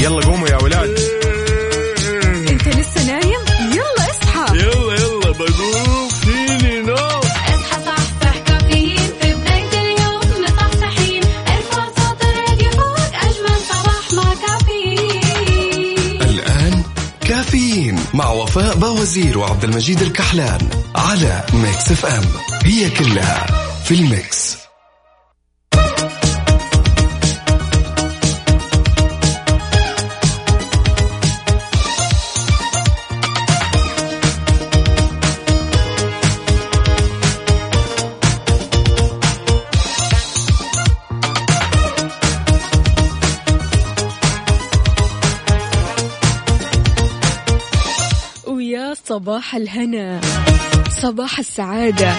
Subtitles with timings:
[0.00, 0.98] يلا قوموا يا ولاد.
[2.48, 3.40] انت لسه نايم؟
[3.72, 4.56] يلا اصحى.
[4.58, 9.10] يلا يلا بقوم فيني نو اصحى صحصح كافيين.
[9.20, 11.22] في بداية اليوم مصحصحين.
[11.48, 16.22] ارفع صوت الراديو فوق أجمل صباح مع كافيين.
[16.22, 16.82] الآن
[17.20, 22.24] كافيين مع وفاء باوزير وعبد المجيد الكحلان على Mix FM.
[22.64, 23.46] هي كلها
[23.84, 24.43] في ال mix.
[49.56, 50.20] الهنا.
[51.02, 52.14] صباح السعادة.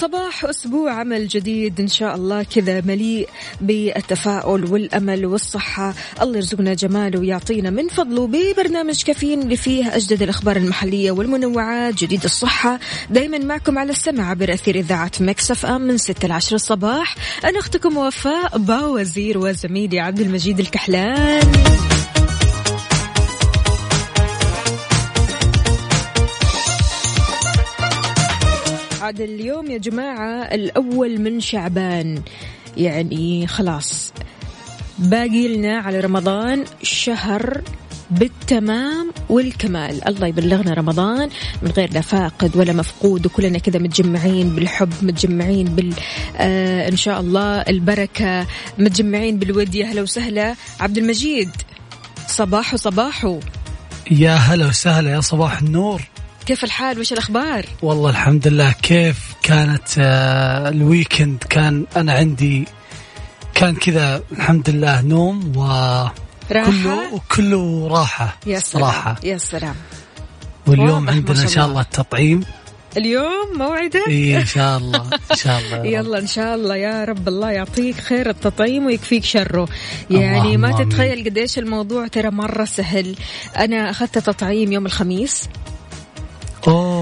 [0.00, 3.28] صباح أسبوع عمل جديد إن شاء الله كذا مليء
[3.60, 5.94] بالتفاؤل والأمل والصحة.
[6.22, 12.24] الله يرزقنا جماله ويعطينا من فضله ببرنامج كافيين اللي فيه أجدد الأخبار المحلية والمنوعات جديد
[12.24, 12.80] الصحة.
[13.10, 17.16] دايما معكم على السمع عبر أثير إذاعة مكسف أم من 6 ل 10 الصباح.
[17.44, 21.91] أنا أختكم وفاء باوزير وزميلي عبد المجيد الكحلان.
[29.02, 32.22] عاد اليوم يا جماعة الأول من شعبان.
[32.76, 34.12] يعني خلاص
[34.98, 37.62] باقي لنا على رمضان شهر
[38.10, 40.08] بالتمام والكمال.
[40.08, 41.28] الله يبلغنا رمضان
[41.62, 45.94] من غير لا فاقد ولا مفقود وكلنا كذا متجمعين بالحب متجمعين بال
[46.36, 48.46] آه إن شاء الله البركة
[48.78, 50.54] متجمعين بالود يا هلا وسهلا.
[50.80, 51.50] عبد المجيد
[52.26, 53.40] صباحو صباحو.
[54.10, 56.02] يا هلا وسهلا يا صباح النور.
[56.46, 58.72] كيف الحال؟ وش الأخبار؟ والله الحمد لله.
[58.82, 62.64] كيف كانت آه، ال weekend كان أنا عندي
[63.54, 66.12] كان كذا الحمد لله نوم وكله
[66.52, 69.16] راحة؟ وكله راحة يا سلام صراحة.
[69.24, 69.74] يا سلام.
[70.66, 71.80] واليوم عندنا إن شاء الله.
[71.80, 72.44] التطعيم.
[72.96, 75.86] اليوم موعدك؟ اي إن شاء الله إن شاء الله.
[75.94, 77.28] يلا إن شاء الله يا رب.
[77.28, 79.68] الله يعطيك خير التطعيم ويكفيك شره.
[80.10, 80.84] يعني ما.
[80.84, 83.16] تتخيل قديش الموضوع ترى مرة سهل.
[83.56, 85.48] أنا أخذت تطعيم يوم الخميس.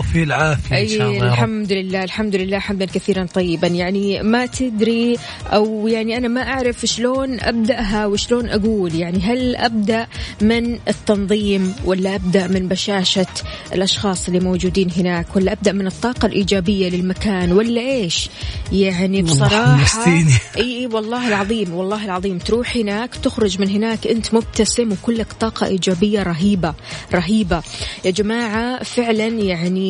[0.00, 3.66] اوه في العافية إن شاء الله الحمد لله الحمد لله حمدا كثيرا طيبا.
[3.66, 5.16] يعني ما تدري
[5.46, 8.94] أو يعني أنا ما أعرف شلون أبدأها وشلون أقول.
[8.94, 10.06] يعني هل أبدأ
[10.40, 13.26] من التنظيم ولا أبدأ من بشاشة
[13.72, 18.30] الأشخاص اللي موجودين هناك؟ ولا أبدأ من الطاقة الإيجابية للمكان؟ ولا إيش؟
[18.72, 20.04] يعني بصراحة
[20.56, 22.38] إي والله العظيم والله العظيم.
[22.38, 26.74] تروح هناك تخرج من هناك أنت مبتسم وكلك طاقة إيجابية رهيبة
[27.14, 27.62] رهيبة.
[28.04, 29.89] يا جماعة فعلا يعني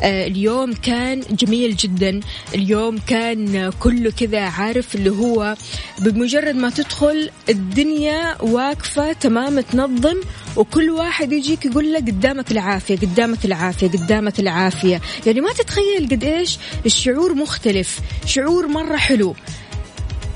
[0.00, 2.20] آه اليوم كان جميل جدا.
[2.54, 5.56] اليوم كان كله كذا عارف اللي هو
[5.98, 10.16] بمجرد ما تدخل الدنيا واقفة تمام تنظم
[10.56, 15.00] وكل واحد يجيك يقول لك قدامك العافية قدامك العافية قدامك العافية.
[15.26, 19.34] يعني ما تتخيل قد إيش الشعور مختلف شعور مرة حلو.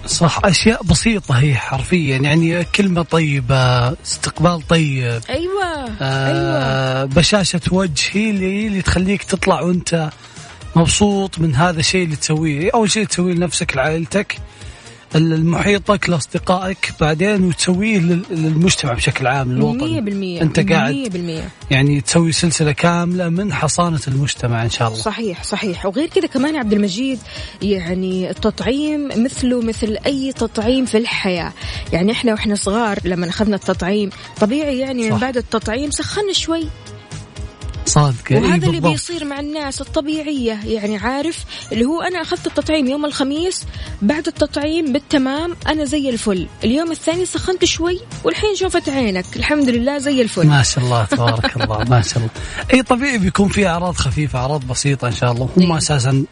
[0.07, 0.41] صح.
[0.45, 2.17] أشياء بسيطة هي حرفيا.
[2.17, 5.21] يعني كلمة طيبة استقبال طيب.
[5.31, 5.75] أيوه.
[5.85, 5.99] أيوه.
[6.03, 10.11] آه بشاشة وجه هي اللي, اللي تخليك تطلع وأنت
[10.77, 12.71] مبسوط من هذا الشيء اللي تسويه.
[12.75, 14.39] أول شيء تسويه لنفسك لعائلتك.
[15.15, 19.79] لمحيطك لأصدقائك بعدين وتسويه لل- للمجتمع بشكل عام للوطن.
[19.79, 20.43] مية بالمية.
[20.43, 21.49] أنت قاعد مية بالمية.
[21.71, 25.01] يعني تسوي سلسلة كاملة من حصانة المجتمع إن شاء الله.
[25.01, 25.87] صحيح صحيح.
[25.87, 27.19] وغير كذا كمان عبد المجيد
[27.63, 31.53] يعني التطعيم مثله مثل أي تطعيم في الحياة.
[31.93, 34.11] يعني إحنا وإحنا صغار لما أخذنا التطعيم
[34.41, 35.21] طبيعي يعني من صح.
[35.21, 36.67] بعد التطعيم سخنا شوي.
[37.91, 38.93] صادق وهذا اللي بالضبط.
[38.93, 43.65] بيصير مع الناس الطبيعية يعني عارف؟ اللي هو أنا أخذت التطعيم يوم الخميس
[44.03, 46.47] بعد التطعيم بالتمام أنا زي الفل.
[46.65, 49.25] اليوم الثاني سخنت شوي والحين شوفت عينك.
[49.37, 50.47] الحمد لله زي الفل.
[50.47, 52.31] ما شاء الله تبارك الله ما شاء الله.
[52.75, 55.49] إي طبيعي بيكون في أعراض خفيفة أعراض بسيطة إن شاء الله.
[55.57, 56.25] هم إي.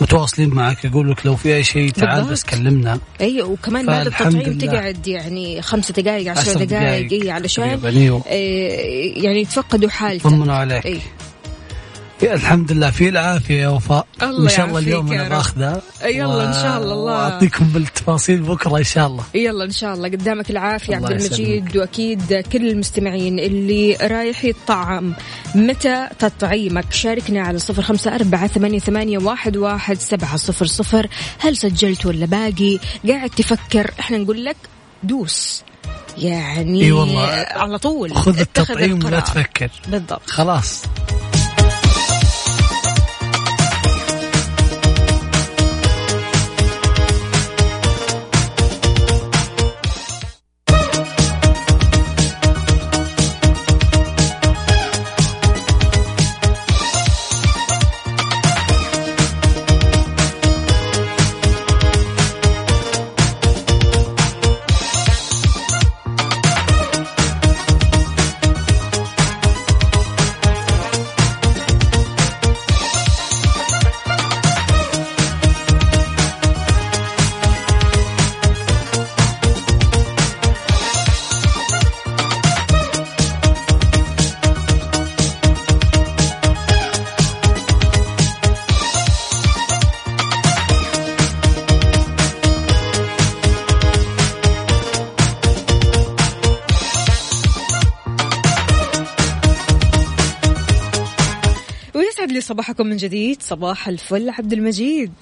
[0.00, 2.24] متواصلين معك يقول لك لو في أي شيء تعال.
[2.24, 4.58] بس كلمنا أيوه وكمان بعد التطعيم.
[4.58, 8.22] تقعد يعني خمسة دقائق عشر دقائق دقايق اي علشان أيوه.
[8.26, 11.00] إيه يعني يتفقدوا حالتك طمنوا عليك اي يا
[12.22, 14.06] الحمد لله في العافية يا وفاء.
[14.22, 15.28] الله ان شاء الله اليوم أنا.
[15.28, 15.82] بأخذها.
[16.04, 17.12] يلا إن شاء الله، الله.
[17.12, 19.24] وأعطيكم بالتفاصيل بكرة إن شاء الله.
[19.34, 20.08] يلا إن شاء الله.
[20.08, 25.14] قدامك العافية عبد المجيد وأكيد كل المستمعين اللي رايح يطعم
[25.54, 31.06] متى تطعيمك؟ شاركنا على صفر خمسة أربعة ثمانية, ثمانية واحد, واحد سبعة صفر صفر.
[31.38, 32.78] هل سجلت ولا باقي؟
[33.08, 33.90] قاعد تفكر.
[34.00, 34.56] إحنا نقول لك
[35.02, 35.62] دوس.
[36.18, 37.46] يعني إي والله.
[37.50, 38.14] على طول.
[38.14, 39.20] خذ التطعيم ولا.
[39.20, 39.70] تفكر.
[39.88, 40.30] بالضبط.
[40.30, 40.82] خلاص.
[102.48, 103.42] صباحكم من جديد.
[103.42, 105.12] صباح الفل عبد المجيد.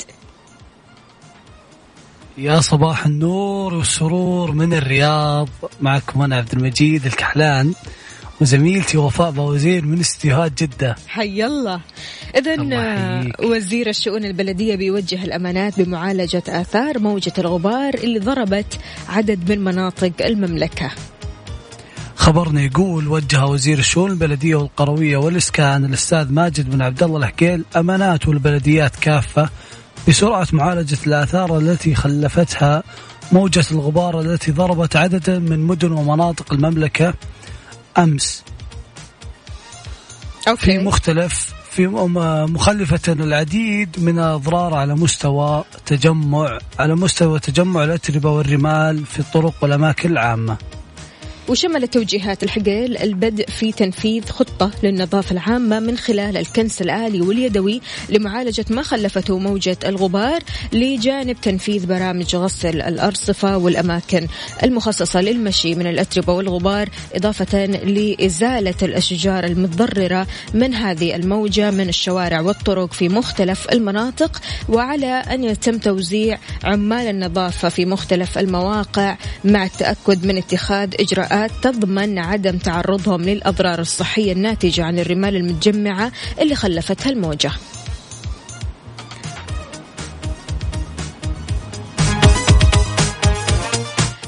[2.39, 5.49] يا صباح النور والسرور من الرياض.
[5.81, 7.75] معكم أنا عبد المجيد الكحلان
[8.41, 10.97] وزميلتي وفاء بوزير من استديوهات جدة.
[11.09, 11.81] حي الله.
[12.37, 12.57] إذا.
[13.45, 18.79] وزير الشؤون البلدية بيوجه الأمانات بمعالجة آثار موجة الغبار اللي ضربت
[19.09, 20.91] عدد من مناطق المملكة.
[22.27, 28.29] خبرنا يقول وجه وزير الشؤون البلدية والقروية والإسكان الأستاذ ماجد بن عبد الله الحكيل أمانات
[28.29, 29.49] والبلديات كافة
[30.09, 32.83] بسرعة معالجة الآثار التي خلفتها
[33.33, 37.15] موجة الغبار التي ضربت عددا من مدن ومناطق المملكة
[37.99, 38.45] أمس.
[40.41, 48.31] في أوكي مختلف في مخلفة العديد من الأضرار على مستوى تجمع على مستوى تجمع الأتربة
[48.31, 50.57] والرمال في الطرق والأماكن العامة.
[51.49, 58.65] وشملت توجيهات الحقيل البدء في تنفيذ خطة للنظافة العامة من خلال الكنس الآلي واليدوي لمعالجة
[58.71, 64.27] ما خلفته موجة الغبار لجانب تنفيذ برامج غسل الأرصفة والأماكن
[64.63, 72.93] المخصصة للمشي من الأتربة والغبار إضافة لإزالة الأشجار المتضررة من هذه الموجة من الشوارع والطرق
[72.93, 80.37] في مختلف المناطق وعلى أن يتم توزيع عمال النظافة في مختلف المواقع مع التأكد من
[80.37, 87.51] اتخاذ إجراءات تضمن عدم تعرضهم للأضرار الصحية الناتجة عن الرمال المتجمعة اللي خلفتها الموجة.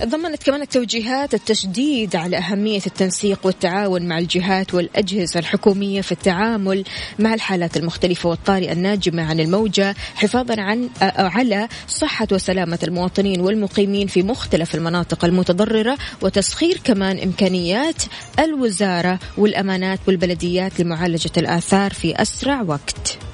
[0.05, 6.85] ضمنت كمان التوجيهات التشديد على أهمية التنسيق والتعاون مع الجهات والأجهزة الحكومية في التعامل
[7.19, 14.23] مع الحالات المختلفة والطارئة الناجمة عن الموجة حفاظا عن على صحة وسلامة المواطنين والمقيمين في
[14.23, 18.03] مختلف المناطق المتضررة وتسخير كمان إمكانيات
[18.39, 23.28] الوزارة والأمانات والبلديات لمعالجة الآثار في أسرع وقت.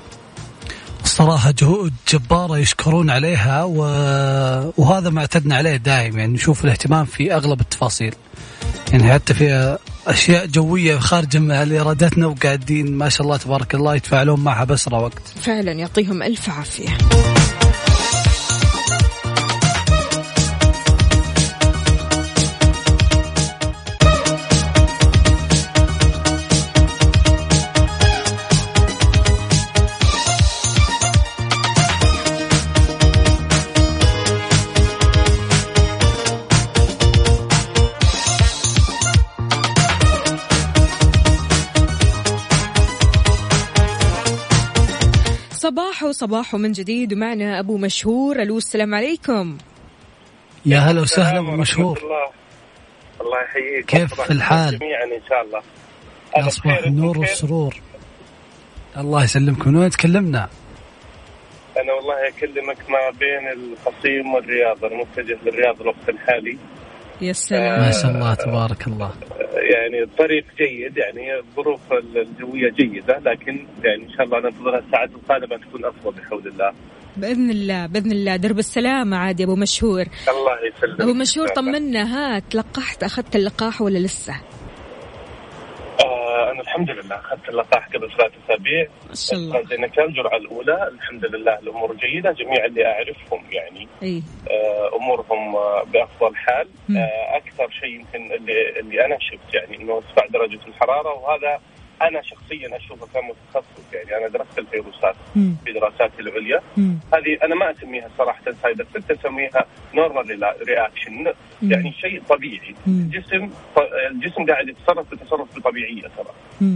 [1.15, 3.79] الصراحة جهود جبارة يشكرون عليها و...
[4.77, 8.15] وهذا ما اعتدنا عليه دائم يعني نشوف الاهتمام في أغلب التفاصيل.
[8.93, 12.93] يعني حتى في أشياء جوية خارجة عن إرادتنا وقاعدين.
[12.93, 15.29] ما شاء الله تبارك الله يتفاعلون معها بأسرع وقت.
[15.41, 16.99] فعلا يعطيهم ألف عافية.
[45.65, 47.13] صباح صباح من جديد.
[47.13, 48.43] ومعنا أبو مشهور.
[48.43, 49.59] ألو السلام عليكم.
[50.67, 51.99] يا هلا وسهلا ورحمة مشهور.
[51.99, 52.31] الله.
[53.21, 53.87] الله يحييك.
[53.87, 55.63] كيف الحال؟ جميعا إن شاء الله.
[56.37, 57.77] يا أنا صباح بخير، النور؟ والسرور.
[58.97, 60.49] الله يسلمكم من وين تكلمنا؟
[61.77, 64.85] أنا والله أكلمك ما بين القصيم والرياض.
[64.85, 66.59] أنا متجه للرياض الوقت الحالي.
[67.21, 67.81] يا سلام.
[67.81, 69.11] ما شاء الله تبارك الله.
[69.75, 75.57] يعني الطريق جيد يعني الظروف الجوية جيدة لكن يعني إن شاء الله ننتظر الساعات القادمة
[75.57, 76.73] تكون أفضل بحول الله.
[77.17, 78.37] بإذن الله بإذن الله.
[78.37, 80.05] درب السلامة عاد يا أبو مشهور.
[80.29, 81.01] الله يسلمك.
[81.01, 81.49] أبو مشهور.
[81.49, 82.03] طمنا.
[82.03, 84.54] ها تلقحت أخذت اللقاح ولا لسه؟ آه
[86.65, 87.17] الحمد لله.
[87.17, 88.87] أخذت اللقاح قبل ثلاث أسابيع.
[89.89, 90.89] كان الجرعه الأولى.
[90.89, 92.33] الحمد لله الأمور جيدة.
[92.33, 94.23] جميع اللي أعرفهم يعني أي.
[94.51, 96.69] آه، أمورهم آه، بأفضل حال.
[96.89, 96.97] مم.
[96.97, 101.61] آه، أكثر شيء يمكن اللي, اللي أنا شفت يعني إنه ارتفاع درجة الحرارة وهذا
[102.03, 105.15] أنا شخصيا أشوفه كمتخصص يعني أنا درست الفيروسات.
[105.35, 106.61] في دراساتي العليا.
[107.15, 111.33] هذه أنا ما أسميها صراحة side effect اسميها normal reaction.
[111.63, 112.75] يعني شيء طبيعي.
[112.87, 113.51] الجسم
[114.11, 116.71] الجسم قاعد يتصرف بتصرف بطبيعيه ترى.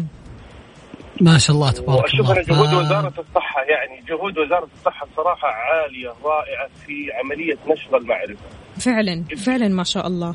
[1.21, 5.49] ما شاء الله تبارك وأشوف الله أنا جهود وزارة الصحة يعني جهود وزارة الصحة الصراحه
[5.49, 8.45] عالية رائعة في عملية نشر المعرفة
[8.81, 10.35] فعلا فعلا ما شاء الله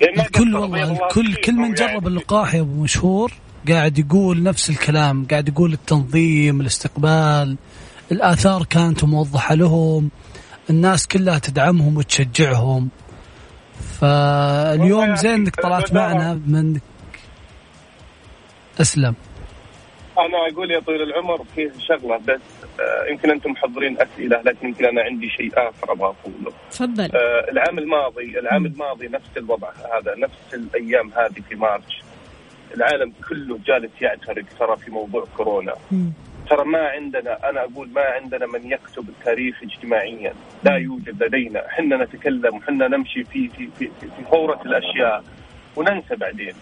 [0.00, 1.74] يعني الكل والله الكل كل من.
[1.74, 3.32] جرب اللقاح يا أبو مشهور
[3.68, 7.56] قاعد يقول نفس الكلام قاعد يقول التنظيم الاستقبال
[8.12, 10.10] الآثار كانت موضحة لهم
[10.70, 12.88] الناس كلها تدعمهم وتشجعهم.
[14.00, 16.80] فاليوم زين يعني إنك طلعت معنا من
[18.80, 19.14] أسلم.
[20.18, 22.40] أنا أقول يا طويل العمر فيه شغلة بس
[22.80, 26.52] آه يمكن أنتم محضرين أسئلة لكن يمكن أنا عندي شيء آخر أبغى أقوله.
[26.70, 27.04] تفضل.
[27.04, 32.05] آه العام الماضي العام الماضي نفس الوضع هذا نفس الأيام هذه في مارس
[32.74, 35.74] العالم كله جالس يعترق ترى في موضوع كورونا.
[36.50, 40.32] ترى ما عندنا أنا أقول ما عندنا من يكتب التاريخ اجتماعيا،
[40.64, 45.24] لا يوجد لدينا، إحنا نتكلم وحنا نمشي في في في, في فورة الأشياء
[45.76, 46.54] وننسى بعدين.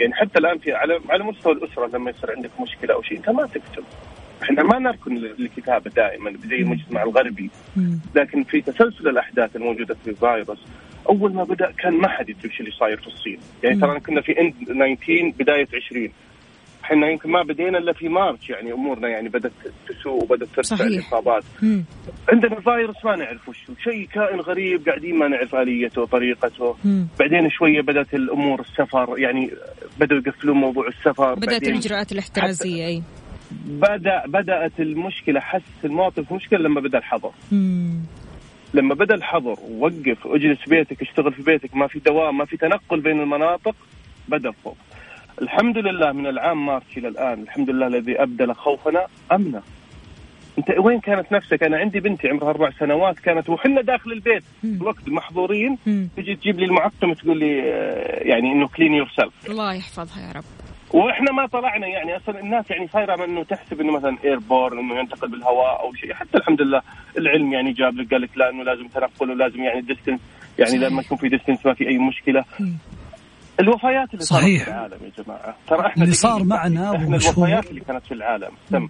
[0.00, 3.28] يعني حتى الآن في على على مستوى الأسرة لما يصير عندك مشكلة أو شيء أنت
[3.30, 3.84] ما تكتب.
[4.42, 7.50] إحنا ما نركن للكتابة دائما زي المجتمع الغربي.
[8.14, 10.58] لكن في تسلسل الأحداث الموجودة في الفيروس
[11.08, 14.20] أول ما بدأ كان ما حد يدري إيش اللي صاير في الصين، يعني ترى كنا
[14.20, 16.08] في إند 19 بداية 20
[16.84, 19.52] إحنا يمكن ما بدينا إلا في مارش يعني أمورنا يعني بدأت
[19.88, 20.84] تسوء وبدأت ترتفع.
[20.84, 21.44] الاصابات.
[22.28, 27.06] عندنا فيروس ما نعرف وش شيء كائن غريب قاعدين ما نعرف آليته وطريقته مم.
[27.20, 29.50] بعدين شوية بدأت الأمور السفر يعني
[30.00, 31.34] بدأوا يقفلون موضوع السفر.
[31.34, 33.02] بدأت بعدين الإجراءات الاحترازية أي.
[33.66, 37.30] بدأ بدأت المشكلة حس المواطن في مشكلة لما بدأ الحظر.
[37.52, 38.00] مم.
[38.74, 42.56] لما بدأ الحظر ووقف اجلس في بيتك اشتغل في بيتك ما في دوام ما في
[42.56, 43.74] تنقل بين المناطق
[44.28, 44.76] بدأ الخوف.
[45.42, 49.62] الحمد لله من العام مارس إلى الآن الحمد لله الذي أبدل خوفنا أمنا.
[50.58, 54.44] أنت وين كانت نفسك؟ أنا عندي بنتي عمرها أربع سنوات كانت وحنا داخل البيت.
[54.64, 55.78] الوقت محظورين.
[56.16, 60.44] تجي تجيب لي المعقم تقول لي آه، يعني إنه clean yourself الله يحفظها يا رب.
[60.92, 65.28] وإحنا ما طلعنا يعني أصلا الناس يعني صايرة إنه تحسب إنه مثلا airborne إنه ينتقل
[65.28, 66.82] بالهواء أو شيء حتى الحمد لله
[67.18, 70.20] العلم يعني جاب لك قال لك لا إنه لازم تنقل ولازم يعني distance
[70.58, 70.78] يعني.
[70.78, 72.44] لما يكون في ديستنس ما في أي مشكلة.
[73.60, 74.44] الوفيات اللي صارت.
[74.44, 77.06] في العالم يا جماعة ترى إحنا اللي صار معنا إحنا.
[77.16, 78.88] الوفيات اللي كانت في العالم تم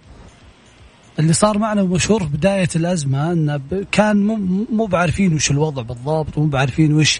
[1.19, 6.45] اللي صار معنا مشهور بداية الأزمة أنه كان مو مو بعارفين وش الوضع بالضبط مو
[6.45, 7.19] بعارفين وش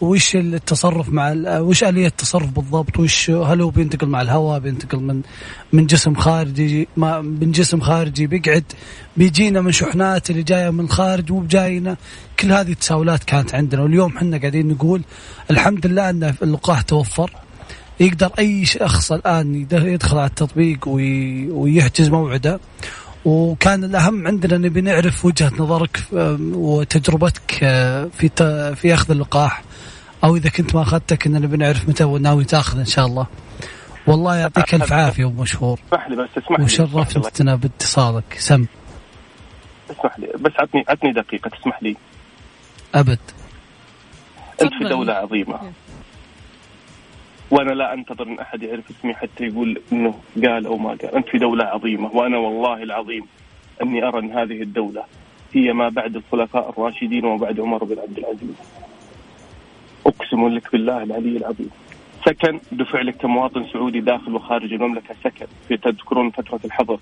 [0.00, 4.98] وش التصرف مع ال- وش آلية التصرف بالضبط؟ وش هل هو بينتقل مع الهواء بينتقل
[5.00, 5.20] من
[5.72, 8.64] من جسم خارجي ما من جسم خارجي بيقعد
[9.16, 11.96] بيجينا من شحنات اللي جاية من الخارج مو بجاينا
[12.40, 13.82] كل هذه التساؤلات كانت عندنا.
[13.82, 15.02] واليوم إحنا قاعدين نقول
[15.50, 17.30] الحمد لله أن اللقاح توفر.
[18.00, 22.60] يقدر أي شخص الآن يد- يدخل على التطبيق وي- ويحجز موعده.
[23.24, 26.02] وكان الأهم عندنا نبي نعرف وجهة نظرك
[26.52, 28.30] وتجربتك آه، في
[28.76, 29.62] في أخذ اللقاح.
[30.24, 33.26] أو إذا كنت ما أخذته كنا نبي نعرف متى ناوي تاخذ إن شاء الله.
[34.06, 35.80] والله يعطيك ألف عافية أبو مشهور.
[35.88, 36.64] اسمح لي بس اسمح لي.
[36.64, 38.34] وشرفتنا باتصالك.
[38.38, 38.66] سم.
[39.90, 40.26] اسمح لي.
[40.40, 41.96] بس عطني عطني دقيقة تسمح لي.
[42.94, 43.18] أبد.
[44.62, 44.88] انت في.
[44.88, 45.72] دولة عظيمة.
[47.50, 50.14] وأنا لا أنتظر من أحد يعرف اسمي حتى يقول إنه
[50.44, 53.26] قال أو ما قال، أنت في دولة عظيمة وأنا والله العظيم
[53.82, 55.04] أني أرى إن هذه الدولة
[55.52, 58.56] هي ما بعد الخلفاء الراشدين وما بعد عمر بن عبد العزيز.
[60.06, 61.70] أقسم لك بالله العلي العظيم.
[62.24, 65.14] سكن دفع لك كمواطن سعودي داخل وخارج المملكة.
[65.24, 65.46] سكن.
[65.68, 66.98] في تذكرون فترة الحظر.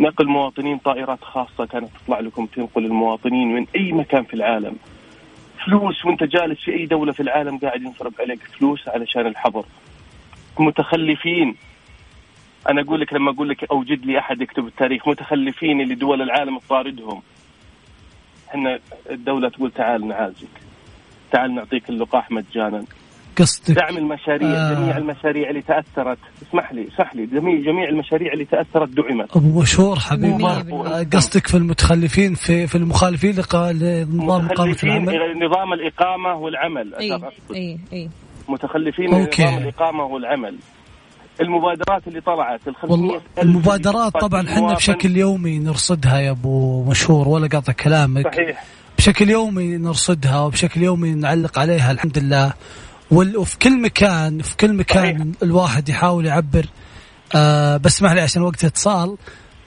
[0.00, 4.76] نقل مواطنين طائرات خاصة كانت تطلع لكم تنقل المواطنين من أي مكان في العالم.
[5.66, 8.42] فلوس وانت جالس في أي دولة في العالم قاعد ينصرف عليك.
[8.42, 9.64] فلوس علشان الحظر.
[10.58, 11.56] متخلفين.
[12.68, 15.08] أنا أقول لك لما أقول لك أوجد لي أحد يكتب التاريخ.
[15.08, 17.22] متخلفين اللي دول العالم تطاردهم.
[18.48, 18.78] إحنا
[19.10, 20.71] الدولة تقول تعال نعالجك.
[21.32, 22.84] تعال نعطيك اللقاح مجانا
[23.38, 24.74] قصدك دعم المشاريع آه.
[24.74, 29.60] جميع المشاريع اللي تأثرت اسمح لي اسمح لي جميع جميع المشاريع اللي تأثرت دعمت أبو
[29.60, 30.44] مشهور حبيبي.
[30.44, 33.34] آه، قصدك في المتخلفين في في المخالفين
[33.72, 37.20] لنظام متخلفين العمل نظام الإقامة والعمل أي.
[37.54, 38.10] أي أي
[38.48, 39.42] متخلفين أوكي.
[39.42, 40.56] نظام الإقامة والعمل
[41.40, 44.74] المبادرات اللي طلعت والله المبادرات اللي طبعا إحنا.
[44.74, 48.64] بشكل يومي نرصدها يا أبو مشهور ولا قاطع كلامك صحيح
[49.02, 52.52] بشكل يومي نرصدها وبشكل يومي نعلق عليها الحمد لله.
[53.10, 55.26] وفي كل مكان في كل مكان صحيح.
[55.42, 56.66] الواحد يحاول يعبر.
[57.34, 59.16] آه بس اسمح لي عشان وقت اتصال.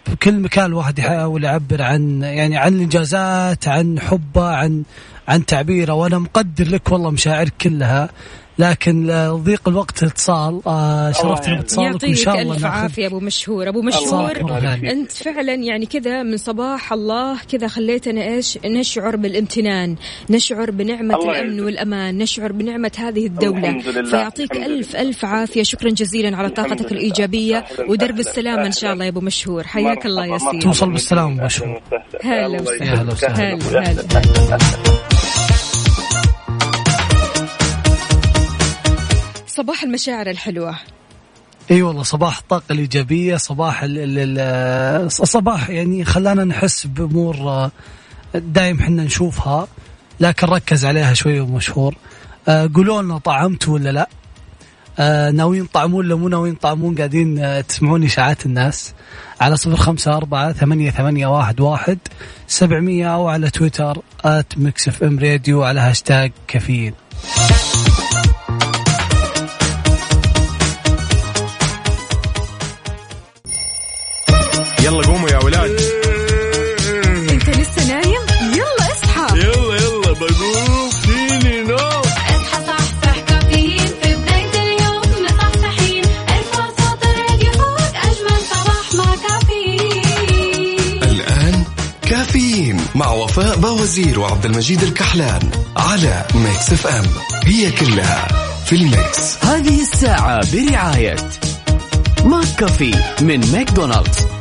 [0.05, 4.83] في كل مكان الواحد يحاول يعبر عن يعني عن الإنجازات عن حبه عن
[5.27, 8.09] عن تعبيره وأنا مقدر لك والله مشاعرك كلها
[8.59, 11.55] لكن لضيق الوقت اتصال آه شرفتنا.
[11.55, 14.31] باتصالك وإن يعطيك شاء الله ألف ناخذ عافية أبو مشهور أبو الله مشهور.
[14.91, 19.95] أنت فعلا يعني كذا من صباح الله كذا خليتنا إيش نشعر بالامتنان
[20.29, 21.59] نشعر بنعمة الأمن.
[21.59, 23.79] والأمان نشعر بنعمة هذه الدولة.
[23.79, 24.95] فيعطيك ألف.
[24.95, 26.91] ألف عافية شكرا جزيلا على طاقتك.
[26.91, 31.27] الإيجابية ودرب السلامه إن شاء الله يا أبو مشهور حياك الله يا سيدي توصل أهلاً
[31.45, 31.81] مشهور.
[32.23, 33.01] هلا وسهلا.
[33.01, 33.13] هلا
[33.55, 33.81] وسهلا.
[33.81, 35.04] هلا
[39.57, 40.75] صباح المشاعر الحلوة.
[41.71, 47.71] إي والله صباح الطاقة الإيجابية صباح ال ال ال صباح يعني خلانا نحس بأمور آه،
[48.35, 49.67] دايم حنا نشوفها
[50.19, 51.95] لكن ركز عليها شوية ومشهور
[52.47, 54.09] آه، قولوا لنا طعمتوا ولا لا؟
[54.99, 58.93] آه، ناويين طعمون ولا مو ناويين طعمون؟ قاعدين تسمعون إشاعات الناس.
[59.41, 61.97] على صفر خمسة أربعة ثمانية ثمانية واحد واحد
[62.47, 66.93] سبعمية أو على تويتر at Mix FM Radio على هاشتاج كافيين.
[93.37, 97.05] وفاء باوزير وعبد المجيد الكحلان على Mix FM
[97.43, 98.27] هي كلها
[98.65, 99.43] في ال mix.
[99.43, 101.15] هذه الساعة برعاية
[102.25, 104.34] McCafé من ماكدونالدز.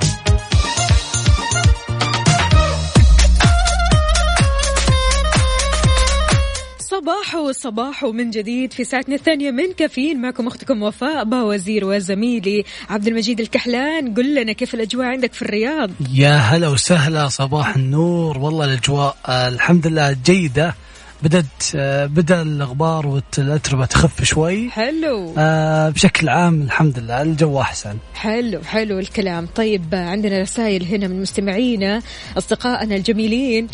[7.04, 10.20] صباح صباح من جديد في ساعتنا الثانية من كافيين.
[10.20, 14.14] معكم أختكم وفاء باوزير وزميلي عبد المجيد الكحلان.
[14.14, 18.38] قل لنا كيف الأجواء عندك في الرياض؟ يا هلا وسهلا صباح النور.
[18.38, 20.74] والله الأجواء آه، الحمد لله جيدة.
[21.22, 24.70] بدت آه، بدأ الغبار والاتربه تخف شوي.
[24.70, 25.34] حلو.
[25.38, 27.96] آه، بشكل عام الحمد لله الجو أحسن.
[28.14, 29.46] حلو حلو الكلام.
[29.46, 32.02] طيب عندنا رسائل هنا من مستمعينا
[32.38, 33.68] أصدقائنا الجميلين.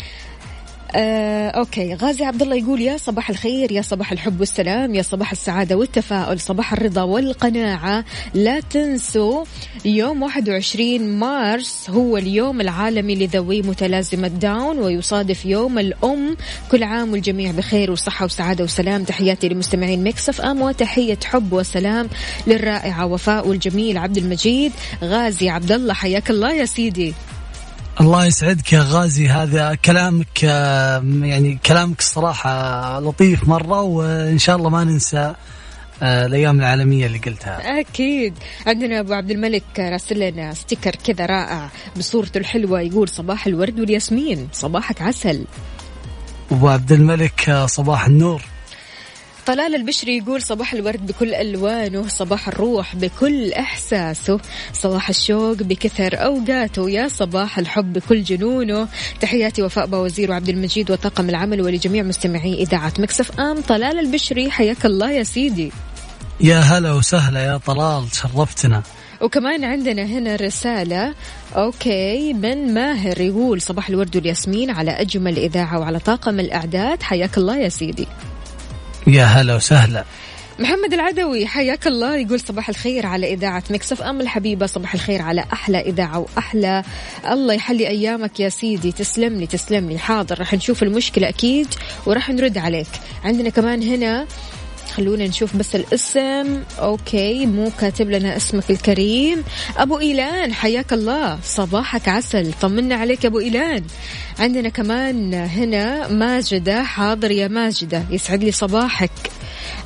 [0.95, 1.95] آه، أوكي.
[1.95, 6.39] غازي عبد الله يقول يا صباح الخير يا صباح الحب والسلام يا صباح السعادة والتفاؤل
[6.39, 8.05] صباح الرضا والقناعة.
[8.33, 9.43] لا تنسوا
[9.85, 16.37] يوم 21 مارس هو اليوم العالمي لذوي متلازمة داون ويصادف يوم الأم.
[16.71, 19.03] كل عام والجميع بخير وصحة وسعادة وسلام.
[19.03, 22.09] تحياتي لمستمعين Mix FM وتحية حب وسلام
[22.47, 24.71] للرائعة وفاء والجميل عبد المجيد.
[25.03, 27.13] غازي عبد الله حياك الله يا سيدي.
[28.01, 29.27] الله يسعدك يا غازي.
[29.27, 35.35] هذا كلامك آه، يعني كلامك الصراحة لطيف مرة وإن شاء الله ما ننسى
[36.03, 37.79] آه، الأيام العالمية اللي قلتها.
[37.79, 38.33] أكيد.
[38.67, 44.47] عندنا أبو عبد الملك راسل لنا sticker كذا رائع بصورته الحلوة يقول صباح الورد والياسمين
[44.53, 45.45] صباحك عسل.
[46.51, 48.41] أبو عبد الملك آه، صباح النور.
[49.45, 54.39] طلال البشري يقول صباح الورد بكل ألوانه صباح الروح بكل إحساسه
[54.73, 58.87] صباح الشوق بكثر أوقاته يا صباح الحب بكل جنونه.
[59.21, 63.61] تحياتي وفاء باوزير وعبد المجيد وطاقم العمل ولجميع مستمعي إذاعة Mix FM.
[63.61, 65.71] طلال البشري حياك الله يا سيدي.
[66.41, 68.83] يا هلا وسهلا يا طلال شرفتنا.
[69.21, 71.13] وكمان عندنا هنا رسالة
[71.55, 77.57] okay من ماهر يقول صباح الورد والياسمين على أجمل إذاعة وعلى طاقم الإعداد حياك الله
[77.57, 78.07] يا سيدي.
[79.07, 80.05] يا هلا وسهلا.
[80.59, 82.17] محمد العدوي حياك الله.
[82.17, 84.21] يقول صباح الخير على إذاعة Mix FM.
[84.21, 86.83] الحبيبة صباح الخير على أحلى إذاعة وأحلى.
[87.31, 88.91] الله يحلي أيامك يا سيدي.
[88.91, 91.67] تسلم لي تسلم لي حاضر راح نشوف المشكلة أكيد
[92.05, 92.87] وراح نرد عليك.
[93.23, 94.27] عندنا كمان هنا
[94.95, 96.63] خلونا نشوف بس الاسم.
[96.79, 99.43] okay مو كاتب لنا اسمك الكريم.
[99.77, 101.39] أبو إيلان حياك الله.
[101.43, 102.53] صباحك عسل.
[102.61, 103.83] طمنا عليك أبو إيلان.
[104.39, 108.03] عندنا كمان هنا ماجدة حاضر يا ماجدة.
[108.09, 109.11] يسعد لي صباحك.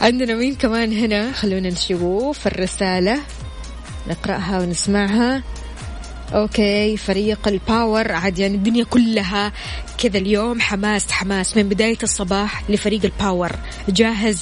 [0.01, 3.19] عندنا مين كمان هنا؟ خلونا نشوف الرسالة.
[4.09, 5.43] نقرأها ونسمعها.
[6.33, 8.11] okay فريق ال power.
[8.11, 9.51] عاد يعني الدنيا كلها
[9.97, 10.61] كذا اليوم.
[10.61, 11.57] حماس حماس.
[11.57, 13.51] من بداية الصباح لفريق الباور.
[13.89, 14.41] جاهز؟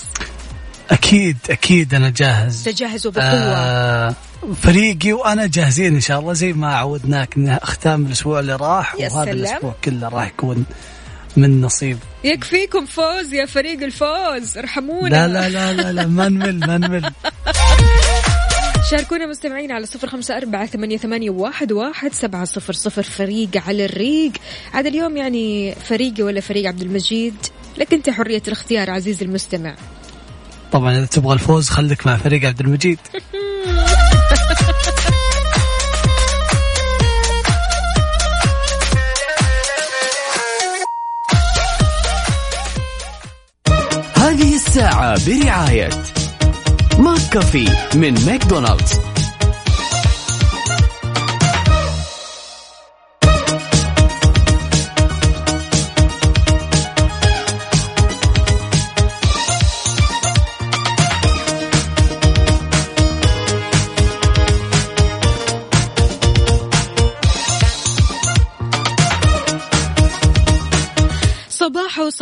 [0.92, 2.64] أكيد أكيد أنا جاهز.
[2.64, 4.16] تجهز وبقوة آه
[4.64, 9.10] فريقي وأنا جاهزين إن شاء الله زي ما عودناك إن ختام الأسبوع اللي راح يا
[9.10, 9.38] وهذا سلام.
[9.38, 10.66] الأسبوع كله راح يكون
[11.38, 11.98] من نصيب.
[12.24, 15.10] يكفيكم فوز يا فريق الفوز ارحمونا.
[15.10, 17.12] لا لا لا لا, لا ما نمل ما نمل.
[18.92, 23.86] شاركونا مستمعين على صفر خمسة أربعة ثمانية, ثمانية واحد, واحد سبعة صفر صفر فريق على
[23.86, 24.32] الريق.
[24.74, 27.36] عاد اليوم يعني فريقي ولا فريق عبد المجيد؟
[27.78, 29.76] لك أنت حرية الاختيار عزيزي المستمع.
[30.74, 33.00] طبعا إذا تبغى الفوز خليك مع فريق عبد المجيد.
[44.16, 45.90] هذه الساعة برعاية
[47.00, 49.13] McCafé من ماكدونالدز.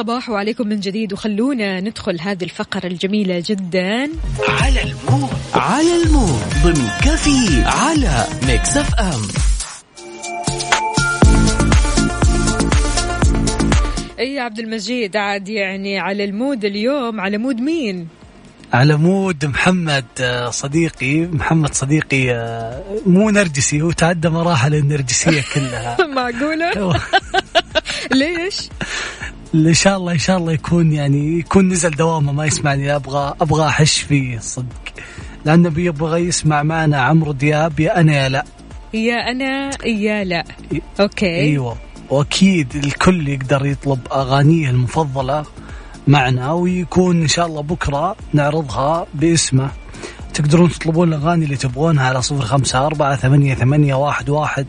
[0.02, 4.10] صباح صباح عليكم من جديد وخلونا ندخل هذه الفقرة الجميلة جدا.
[4.50, 5.30] على ال mood.
[5.54, 6.43] على ال mood.
[6.64, 9.21] ضمن كافيين على Mix FM
[14.20, 18.08] إي يا عبد المجيد عاد يعني على ال mood اليوم على mood مين؟
[18.74, 21.20] على mood محمد آه، صديقي.
[21.22, 25.98] محمد صديقي آه، مو نرجسي هو تعدى مراحل النرجسية كلها.
[26.16, 27.00] معقولة؟
[28.12, 28.70] ليش؟
[29.56, 33.68] إن شاء الله إن شاء الله يكون يعني يكون نزل دوامه ما يسمعني أبغى أبغى
[33.68, 34.94] أحش فيه صدق.
[35.46, 38.46] لأنه بيبغى يسمع معنا عمرو دياب يا أنا يا لا.
[38.94, 40.44] يا أنا يا لا.
[41.00, 41.36] أوكي.
[41.36, 41.76] أيوه.
[42.10, 45.46] وأكيد الكل يقدر يطلب أغانيه المفضلة
[46.08, 49.72] معنا ويكون إن شاء الله بكرة نعرضها باسمه.
[50.34, 54.66] تقدرون تطلبون الأغاني اللي تبغونها على صفر خمسة أربعة ثمانية ثمانية واحد واحد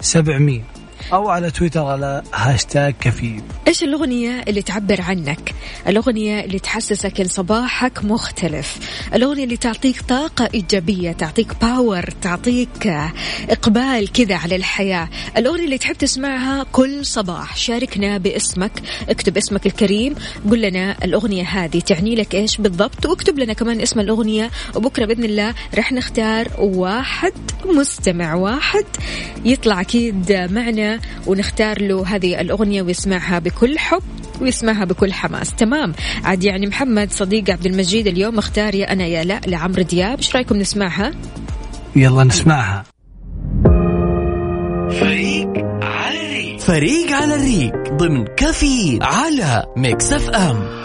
[0.00, 0.71] سبعمية.
[1.12, 3.42] أو على تويتر على هاشتاج كافيين.
[3.68, 5.54] إيش الأغنية اللي تعبر عنك؟
[5.88, 8.78] الأغنية اللي تحسسك إن صباحك مختلف.
[9.14, 12.86] الأغنية اللي تعطيك طاقة إيجابية تعطيك power تعطيك
[13.50, 15.08] إقبال كذا على الحياة.
[15.36, 17.56] الأغنية اللي تحب تسمعها كل صباح.
[17.56, 18.72] شاركنا باسمك
[19.08, 20.14] اكتب اسمك الكريم
[20.50, 24.50] قل لنا الأغنية هذه تعني لك إيش بالضبط واكتب لنا كمان اسم الأغنية.
[24.76, 27.32] وبكرة بإذن الله رح نختار واحد
[27.64, 28.84] مستمع واحد
[29.44, 30.91] يطلع أكيد معنا
[31.26, 34.02] ونختار له هذه الأغنية ويسمعها بكل حب
[34.40, 35.54] ويسمعها بكل حماس.
[35.54, 35.92] تمام.
[36.24, 40.18] عاد يعني محمد صديق عبد المجيد اليوم اختار يا أنا يا لا لعمرو دياب.
[40.18, 41.12] إيش رأيكم نسمعها؟
[41.96, 42.84] يلا نسمعها.
[46.58, 47.92] فريق على الريق.
[47.92, 50.82] ضمن كافيين على Mix FM.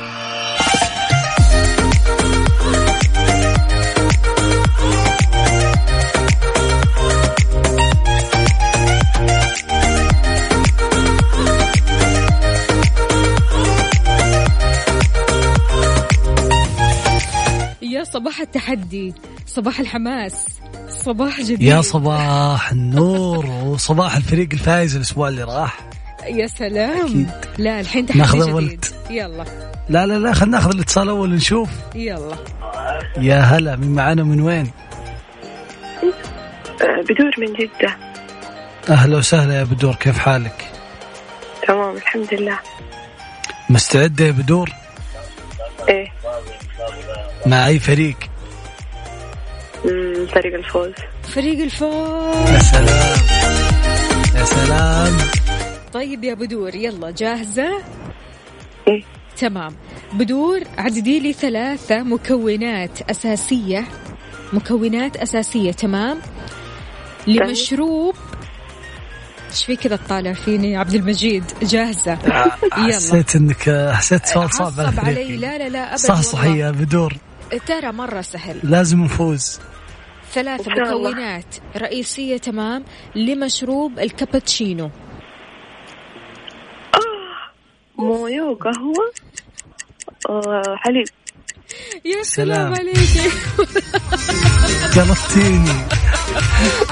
[17.98, 19.14] يا صباح التحدي
[19.46, 20.46] صباح الحماس
[20.90, 21.62] صباح جديد.
[21.62, 25.80] يا صباح النور وصباح الفريق الفايز الأسبوع اللي راح.
[26.26, 27.06] يا سلام.
[27.06, 27.30] أكيد.
[27.58, 28.86] لا الحين تحدي ناخذ جديد.
[29.10, 29.46] يلا.
[29.90, 32.36] لا لا لا خلينا ناخذ الاتصال أول نشوف يلا.
[33.18, 34.72] يا هلا من معانا من وين؟
[36.82, 37.98] بدور من جدة.
[38.90, 40.72] أهلا وسهلا يا بدور كيف حالك؟
[41.68, 42.60] تمام الحمد لله.
[43.70, 44.70] مستعدة يا بدور؟
[47.48, 48.16] مع أي فريق؟
[50.34, 50.94] فريق الفوز.
[51.24, 52.50] فريق الفوز.
[52.50, 53.18] يا سلام.
[54.36, 55.18] يا سلام.
[55.94, 57.82] طيب يا بدور يلا جاهزة؟
[58.88, 59.04] إيه.
[59.38, 59.76] تمام.
[60.14, 63.88] بدور عددي لي ثلاثة مكونات أساسية.
[64.54, 66.20] مكونات أساسية تمام؟
[67.28, 68.16] لمشروب.
[69.52, 72.18] إيش في كذا تطالع فيني يا عبد المجيد؟ جاهزة.
[72.78, 72.96] يلا.
[72.96, 75.38] حسيت إنك حسيت سؤال صعب عصب علي.
[75.38, 76.44] لا لا لا أبد صح.
[76.44, 77.14] يا بدور.
[77.68, 78.60] ترى مرة سهل.
[78.64, 79.60] لازم نفوز.
[80.34, 80.68] ثلاث.
[80.68, 82.84] مكونات رئيسية تمام
[83.16, 84.92] لمشروب الكابتشينو.
[87.98, 89.12] مويه وقهوة
[90.30, 91.08] وحليب
[92.06, 92.74] يا سلام.
[92.74, 93.32] عليك.
[94.96, 95.72] قلبتيني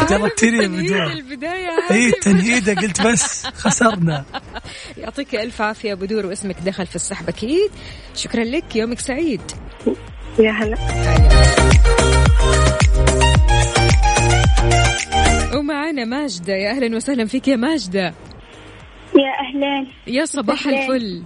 [0.10, 2.13] قلبتيني يا تنهيد بدور البداية اي هذه.
[2.22, 4.26] تنهيده قلت بس خسرنا.
[4.98, 7.72] يعطيك ألف عافية أبو دور واسمك دخل في السحب أكيد.
[8.15, 9.41] شكرا لك يومك سعيد.
[10.39, 10.78] يا هلا.
[15.58, 16.54] ومعنا ماجدة.
[16.54, 18.13] يا أهلا وسهلا فيك يا ماجدة.
[19.15, 19.91] يا أهلين.
[20.08, 20.82] يا صباح أهلين.
[20.82, 21.24] الفل.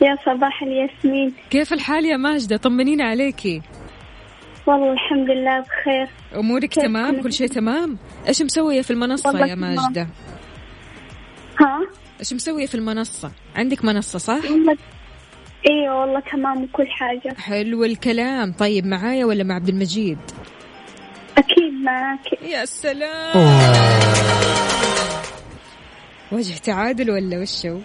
[0.00, 1.34] يا صباح الياسمين.
[1.50, 3.62] كيف الحال يا ماجدة؟ طمنينا عليكي
[4.66, 6.08] والله الحمد لله بخير.
[6.40, 9.54] أمورك تمام؟ كل شيء تمام؟ إيش مسوية في المنصة يا.
[9.54, 10.08] ماجدة؟
[11.60, 11.80] ها؟
[12.20, 14.76] إيش مسوية في المنصة؟ عندك منصة صح؟ والله
[15.70, 17.34] أيوه والله تمام وكل حاجة.
[17.38, 18.52] حلو الكلام.
[18.52, 20.18] طيب معايا ولا مع عبد المجيد؟
[21.38, 23.36] أكيد معك يا سلام.
[26.32, 27.78] وجه تعادل ولا وشو؟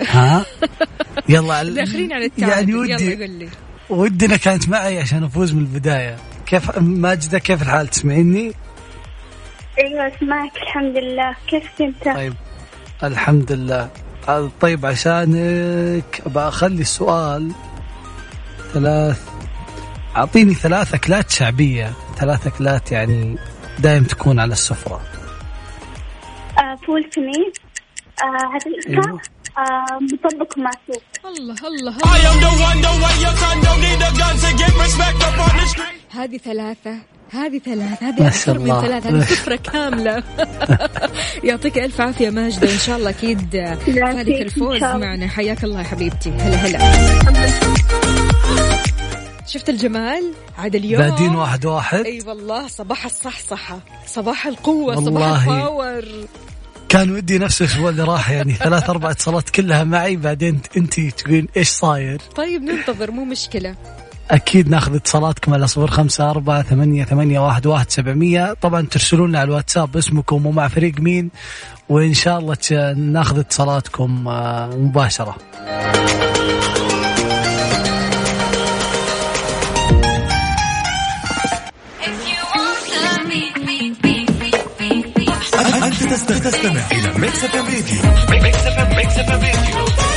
[0.00, 0.46] ها؟
[1.28, 2.70] يلا داخلين على التعادل.
[2.70, 3.48] يعني يلا ودي قول لي.
[3.90, 6.16] ودنا كانت معي عشان أفوز من البداية.
[6.46, 8.52] كيف ماجدة كيف الحال؟ تسمعيني؟
[9.78, 10.56] إيوه أسمعك.
[10.56, 11.36] الحمد لله.
[11.46, 12.34] كيف انت طيب
[13.02, 13.90] الحمد لله.
[14.60, 17.52] طيب عشانك ابى أخلي السؤال
[18.72, 19.28] ثلاث
[20.16, 23.38] أعطيني ثلاث اكلات شعبية ثلاث اكلات يعني
[23.78, 25.00] دائم تكون على السفرة.
[26.86, 27.52] فول سمين.
[29.58, 31.92] آه مطبق معسوق الله الله
[36.10, 36.98] هذه ثلاثة.
[37.32, 38.80] هذه ثلاث ما هذه شاء أكثر من الله.
[38.82, 40.22] ثلاث هذه سفرة كاملة.
[41.48, 44.82] يعطيك ألف عافية ماجدة إن شاء الله أكيد فالك إن الفوز.
[44.82, 45.28] معنا.
[45.28, 46.30] حياك الله يا حبيبتي.
[46.30, 46.78] هلا هلا.
[49.46, 51.02] شفت الجمال؟ عاد اليوم.
[51.02, 52.04] بادين واحد واحد.
[52.04, 55.42] أي والله صباح الصحصحة صباح القوة صباح والله.
[55.58, 56.04] الباور.
[56.88, 61.48] كان ودي نفس الأسبوع اللي راح يعني ثلاث أربع اتصالات كلها معي بعدين انت تقولين
[61.56, 63.74] إيش صاير؟ طيب ننتظر مو مشكلة.
[64.30, 68.52] أكيد ناخذ اتصالاتكم على صفر خمسة أربعة ثمانية, ثمانية واحد, واحد سبعمية.
[68.62, 71.30] طبعا ترسلون لنا على الواتساب اسمكم ومع فريق مين
[71.88, 72.56] وإن شاء الله
[72.96, 75.36] ناخذ اتصالاتكم آه، مباشرة.
[85.84, 88.42] أنت تست- تستمع إلى Mix FM Radio.
[88.42, 88.66] Mix
[89.18, 90.07] FM Radio.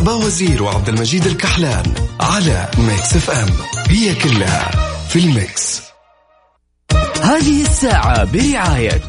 [0.00, 3.48] باوزير وعبد المجيد الكحلان على Mix FM.
[3.88, 4.70] هي كلها
[5.08, 5.80] في ال mix.
[7.22, 9.02] هذه الساعة برعاية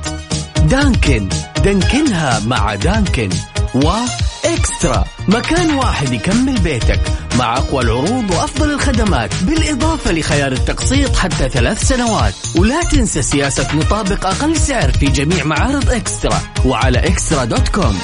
[0.63, 1.29] Dunkin.
[1.63, 3.29] دانكنها مع Dunkin
[3.75, 7.01] وإكسترا مكان واحد يكمل بيتك
[7.39, 12.33] مع أقوى العروض وأفضل الخدمات بالإضافة لخيار التقسيط حتى ثلاث سنوات.
[12.55, 16.39] ولا تنسى سياسة نطابق أقل سعر في جميع معارض إكسترا.
[16.65, 17.99] وعلى eXtra dot com.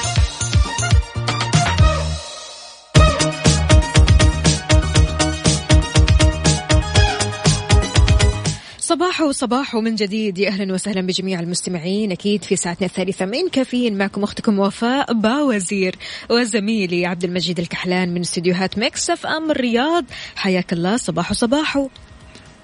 [8.87, 10.37] صباح وصباح من جديد.
[10.37, 12.11] يا أهلا وسهلا بجميع المستمعين.
[12.11, 13.97] أكيد في ساعتنا الثالثة من كافيين.
[13.97, 15.95] معكم أختكم وفاء باوزير
[16.29, 20.05] وزميلي عبد المجيد الكحلان من استديوهات Mix FM الرياض.
[20.35, 20.97] حياك الله.
[20.97, 21.87] صباح صباح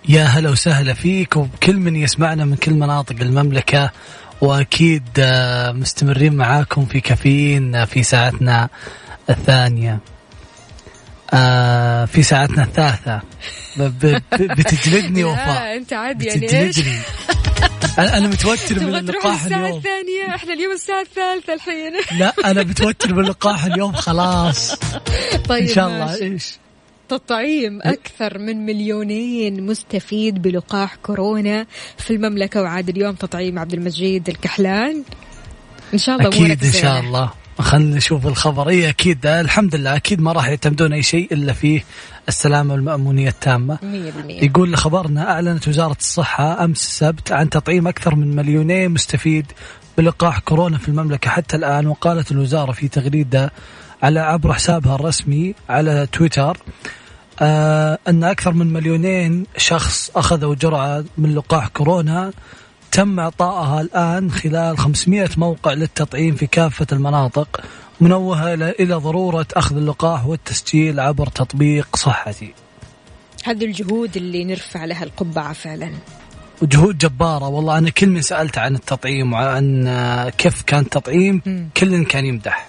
[0.09, 3.91] يا هلا وسهلا فيك وبكل من يسمعنا من كل مناطق المملكة.
[4.41, 8.69] وأكيد آه، مستمرين معاكم في كافيين آه، في ساعتنا
[9.29, 9.99] الثانية.
[11.33, 13.21] آه، في ساعتنا الثالثة.
[14.57, 15.77] بتجلدني وفاء.
[15.77, 16.79] أنت عادي يعني إيش؟
[17.99, 19.77] أنا متوتر من اللقاح الساعة اليوم.
[19.77, 21.93] الثانية؟ إحنا اليوم الساعة الثالثة الحين.
[22.19, 24.75] لا أنا متوتر من اللقاح اليوم خلاص.
[25.49, 26.21] طيب إن شاء الله.
[26.21, 26.57] إيش؟
[27.09, 31.65] تطعيم أكثر من مليونين مستفيد بلقاح كورونا
[31.97, 35.03] في المملكة وعاد اليوم تطعيم عبد المجيد الكحلان.
[35.93, 36.99] إن شاء الله أكيد إن شاء.
[36.99, 37.42] الله.
[37.59, 38.69] خلينا نشوف الخبر.
[38.69, 41.83] اي أكيد آه، الحمد لله أكيد ما راح يعتمدون أي شيء إلا فيه
[42.27, 43.77] السلامة والمأمونية التامة.
[43.83, 44.43] مية بالمية.
[44.43, 49.45] يقول لخبرنا أعلنت وزارة الصحة أمس السبت عن تطعيم أكثر من مليونين مستفيد
[49.97, 51.29] بلقاح كورونا في المملكة.
[51.29, 53.51] حتى الآن وقالت الوزارة في تغريدة
[54.03, 56.57] على عبر حسابها الرسمي على تويتر
[57.41, 62.31] آه أن أكثر من مليونين شخص أخذوا جرعة من لقاح كورونا.
[62.93, 67.61] تم إعطائها الآن خلال 500 موقع للتطعيم في كافة المناطق
[68.01, 72.53] منوهة إلى إلى ضرورة أخذ اللقاح والتسجيل عبر تطبيق صحتي.
[73.43, 75.91] هذه الجهود اللي نرفع لها القبعة فعلا.
[76.61, 77.47] وجهود جبارة.
[77.47, 79.89] والله أنا كل من سألت عن التطعيم وعن
[80.37, 81.41] كيف كان التطعيم.
[81.77, 82.67] كل كان يمدح.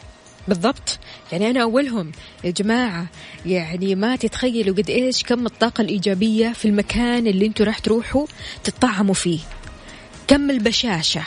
[0.49, 0.99] بالضبط.
[1.33, 2.13] يعني أنا أولهم
[2.45, 3.07] يا جماعة
[3.47, 8.27] يعني ما تتخيلوا قد إيش كم الطاقة الإيجابية في المكان اللي أنتوا راح تروحوا
[8.65, 9.39] تطعموا فيه.
[10.29, 11.23] كم البشاشة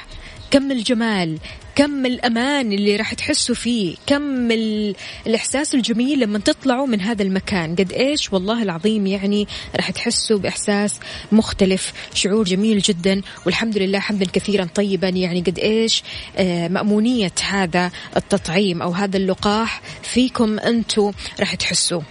[0.51, 1.37] كم الجمال
[1.75, 4.95] كم الأمان اللي راح تحسوا فيه كم ال...
[5.27, 7.75] الإحساس الجميل لما تطلعوا من هذا المكان.
[7.75, 10.99] قد إيش والله العظيم يعني راح تحسوا بإحساس
[11.31, 15.09] مختلف شعور جميل جدا والحمد لله حمدا كثيرا طيبا.
[15.09, 16.03] يعني قد إيش
[16.37, 22.01] آه، مأمونية هذا التطعيم أو هذا اللقاح فيكم أنتوا راح تحسوا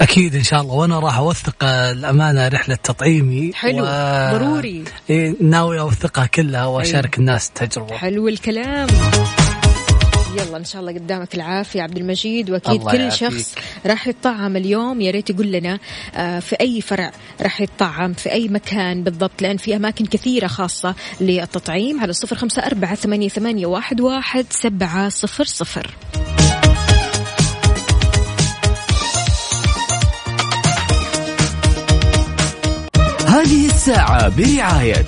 [0.00, 0.74] أكيد إن شاء الله.
[0.74, 3.84] وأنا راح أوثق آه، الأمانة رحلة تطعيمي حلو.
[4.32, 4.84] ضروري.
[5.10, 8.88] إيه، ناوي أوثقها كلها وأشارك الناس التجربة حلو الكلام.
[10.36, 12.50] يلا إن شاء الله قدامك العافية عبد المجيد.
[12.50, 13.30] وأكيد كل يعافيك.
[13.30, 13.54] شخص
[13.86, 15.00] راح يطعم اليوم.
[15.00, 15.78] يا ريت يقول لنا
[16.14, 20.94] آه، في أي فرع راح يطعم في أي مكان بالضبط لأن في أماكن كثيرة خاصة
[21.20, 22.00] للتطعيم.
[22.00, 25.90] على صفر خمسة أربعة ثمانية, واحد, واحد سبعة صفر صفر.
[33.88, 35.06] الساعة برعاية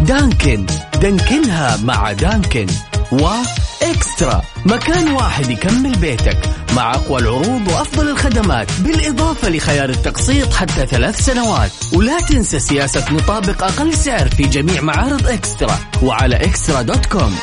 [0.00, 0.66] دانكن.
[1.00, 2.66] دانكنها مع دانكن.
[3.12, 6.38] وإكسترا مكان واحد يكمل بيتك
[6.76, 11.70] مع أقوى العروض وأفضل الخدمات بالإضافة لخيار التقسيط حتى ثلاث سنوات.
[11.92, 15.78] ولا تنسى سياسة نطابق أقل سعر في جميع معارض إكسترا.
[16.02, 17.36] وعلى إكسترا دوت كوم.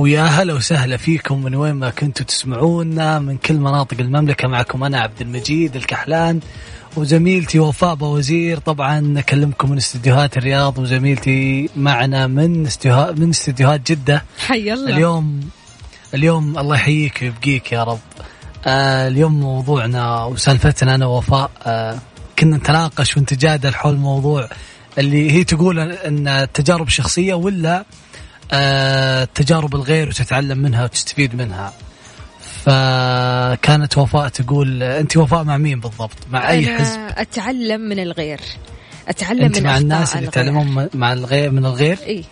[0.00, 5.00] ويا هلا وسهلا فيكم من وين ما كنتوا تسمعونا من كل مناطق المملكة معكم أنا
[5.00, 6.40] عبد المجيد الكحلان
[6.96, 14.24] وزميلتي وفاء بوزير طبعا نكلمكم من استديوهات الرياض وزميلتي معنا من استديوهات من استديوهات جدة.
[14.38, 14.90] حي الله.
[14.96, 15.40] اليوم
[16.14, 18.00] اليوم الله يحييك ويبقيك يا رب.
[18.66, 21.98] آه اليوم موضوعنا وسالفتنا أنا ووفاء آه
[22.38, 24.48] كنا نتناقش ونتجادل حول موضوع
[24.98, 27.84] اللي هي تقول إن التجارب الشخصيه ولا آه
[29.34, 31.72] تجارب الغير وتتعلم منها وتستفيد منها.
[32.64, 38.40] فكانت وفاء تقول أنت وفاء مع مين بالضبط؟ مع أي حزب؟ أتعلم من الغير.
[39.08, 40.26] أتعلم أنت من مع الناس اللي.
[40.26, 42.24] يتعلمون مع الغير من الغير؟ إي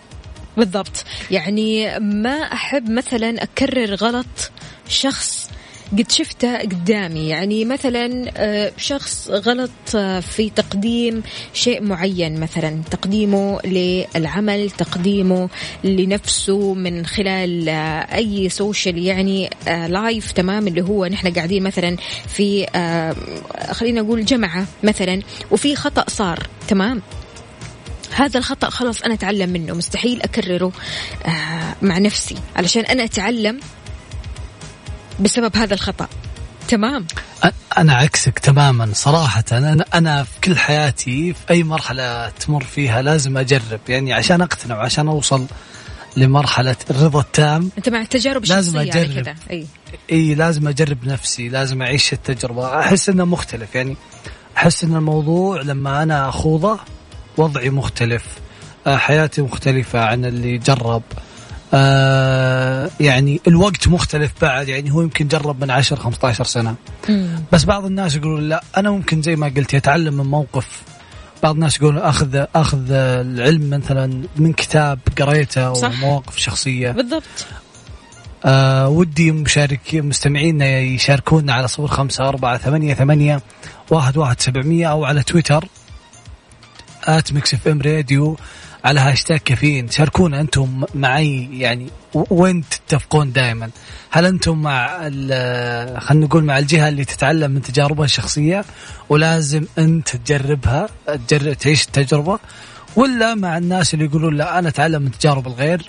[0.57, 1.05] بالضبط.
[1.31, 4.51] يعني ما أحب مثلا أكرر غلط
[4.87, 5.48] شخص
[5.97, 7.29] قد شفته قدامي.
[7.29, 11.23] يعني مثلا آه، شخص غلط آه، في تقديم
[11.53, 15.49] شيء معين مثلا تقديمه للعمل تقديمه
[15.83, 21.97] لنفسه من خلال آه، أي social يعني live تمام اللي هو نحن قاعدين مثلا
[22.27, 22.65] في
[23.71, 25.21] خلينا نقول جمعة مثلا
[25.51, 27.01] وفي خطأ صار تمام.
[28.11, 30.71] هذا الخطأ خلاص أنا أتعلم منه مستحيل أكرره
[31.81, 33.59] مع نفسي علشان أنا أتعلم
[35.19, 36.07] بسبب هذا الخطأ.
[36.67, 37.05] تمام؟
[37.77, 39.43] أنا عكسك تماما صراحة.
[39.51, 43.79] أنا أنا في كل حياتي في أي مرحلة تمر فيها لازم أجرب.
[43.89, 45.45] يعني عشان أقتنع وعشان أوصل
[46.17, 49.13] لمرحلة الرضا التام أنت مع التجارب لازم أجرب.
[49.13, 49.35] كذا.
[49.51, 49.65] أي.
[50.11, 52.79] إي لازم أجرب نفسي لازم أعيش التجربة.
[52.79, 53.75] أحس إنه مختلف.
[53.75, 53.97] يعني
[54.57, 56.79] أحس إن الموضوع لما أنا أخوضه
[57.37, 58.25] وضعي مختلف
[58.87, 61.03] آه، حياتي مختلفة عن اللي جرب.
[61.73, 66.75] آه يعني الوقت مختلف بعد يعني هو يمكن جرب من 10 15 سنة.
[67.09, 67.43] مم.
[67.51, 70.81] بس بعض الناس يقولون لا أنا ممكن زي ما قلت يتعلم من موقف.
[71.43, 75.91] بعض الناس يقولون أخذ أخذ العلم مثلا من كتاب قريته صح.
[75.91, 76.91] ومواقف شخصية.
[76.91, 77.23] بالضبط.
[78.45, 83.41] آه ودي مشارك مستمعينا يشاركونا على صفر خمسة أربعة ثمانية ثمانية
[83.91, 85.65] واحد واحد سبعمية أو على تويتر
[87.03, 88.37] at Mix FM Radio
[88.85, 89.89] على هاشتاج كافيين.
[89.89, 93.69] شاركونا أنتم معي يعني وين تتفقون دائما؟
[94.11, 94.97] هل أنتم مع
[95.99, 98.65] خلينا نقول مع الجهة اللي تتعلم من تجاربها الشخصية
[99.09, 100.89] ولازم أنت تجربها
[101.27, 102.39] تجرب تعيش التجربة
[102.95, 105.85] ولا مع الناس اللي يقولون لا أنا أتعلم من تجارب الغير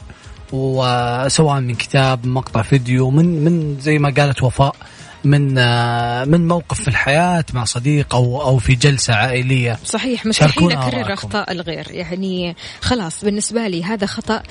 [0.53, 4.77] وسواء من كتاب مقطع فيديو من من زي ما قالت وفاء.
[5.25, 9.79] من آه، من موقف في الحياة مع صديق أو أو في جلسة عائلية.
[9.85, 11.13] صحيح مستحيل آراءكم.
[11.13, 11.87] أخطاء الغير.
[11.91, 14.43] يعني خلاص بالنسبة لي هذا خطأ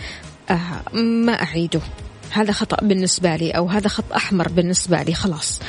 [0.50, 1.82] آه ما أعيده.
[2.32, 5.60] هذا خطأ بالنسبة لي أو هذا خط أحمر بالنسبة لي خلاص.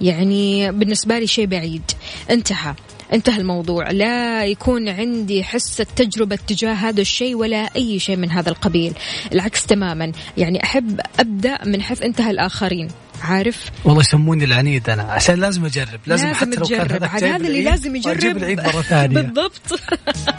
[0.00, 1.82] يعني بالنسبة لي شيء بعيد.
[2.30, 2.74] انتهى.
[3.12, 3.90] انتهى الموضوع.
[3.90, 8.94] لا يكون عندي حس التجربة تجاه هذا الشيء ولا أي شيء من هذا القبيل.
[9.32, 10.12] العكس تماما.
[10.36, 12.88] يعني أحب أبدأ من حيث انتهى الآخرين.
[13.22, 16.92] عارف؟ والله يسموني العنيد أنا عشان لازم أجرب لازم, لازم حتى لو كان تجرب.
[16.92, 18.36] هذاك عاد جايب هذا اللي لازم يجرب.
[18.36, 19.16] العيد مرة ثانية.
[19.20, 19.80] بالضبط.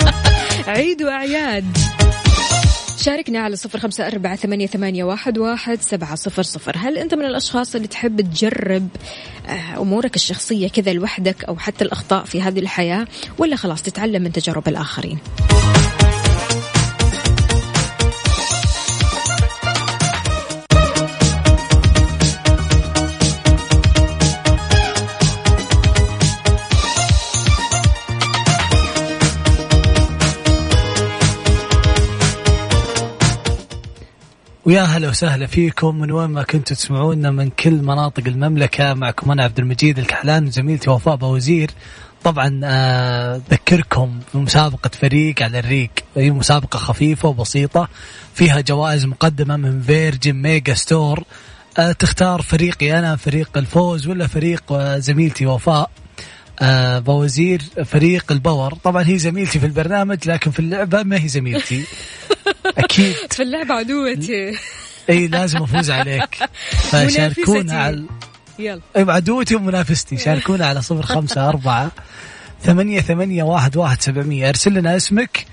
[0.68, 1.78] عيد وأعياد.
[2.98, 6.76] شاركنا على صفر خمسة أربعة ثمانية, ثمانية واحد, واحد سبعة صفر صفر.
[6.78, 8.88] هل أنت من الأشخاص اللي تحب تجرب
[9.48, 14.32] آه، أمورك الشخصية كذا لوحدك أو حتى الأخطاء في هذه الحياة؟ ولا خلاص تتعلم من
[14.32, 15.20] تجارب الآخرين؟
[34.72, 36.00] ويا هلا وسهلا فيكم.
[36.00, 38.94] من وين ما كنتوا تسمعونا؟ من كل مناطق المملكة.
[38.94, 41.72] معكم أنا عبد المجيد الكحلان وزميلتي وفاء باوزير
[42.24, 45.90] طبعا آه، أذكركم بمسابقة فريق على الريق.
[46.16, 47.88] هي مسابقة خفيفة وبسيطة.
[48.34, 51.24] فيها جوائز مقدمة من Virgin Megastore
[52.00, 55.90] تختار فريقي أنا فريق الفوز ولا فريق آه، زميلتي وفاء.
[56.62, 58.74] آه باوزير فريق ال power.
[58.74, 61.84] طبعا هي زميلتي في البرنامج لكن في اللعبة ما هي زميلتي.
[62.78, 63.16] أكيد.
[63.36, 64.58] في اللعبة عدوتي
[65.10, 66.36] إي لازم أفوز عليك.
[66.72, 67.76] فشاركونا منافستي.
[67.78, 68.06] على
[68.60, 68.82] يلا.
[69.14, 70.18] عدوتي ومنافستي.
[70.26, 71.92] شاركونا على صفر خمسة أربعة
[72.64, 74.50] ثمانية ثمانية واحد واحد سبعمية.
[74.50, 75.46] ارسل لنا اسمك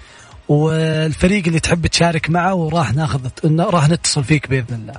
[0.49, 3.29] والفريق اللي تحب تشارك معه وراح ناخذ
[3.61, 4.95] راح نتصل فيك بإذن الله.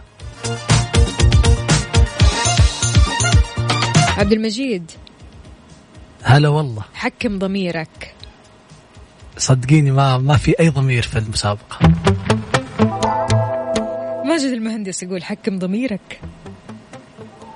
[4.17, 4.91] عبد المجيد.
[6.23, 6.83] هلا والله.
[6.93, 8.13] حكم ضميرك.
[9.39, 11.79] صدقيني ما ما في أي ضمير في المسابقة.
[14.25, 16.21] ماجد المهندس يقول حكم ضميرك.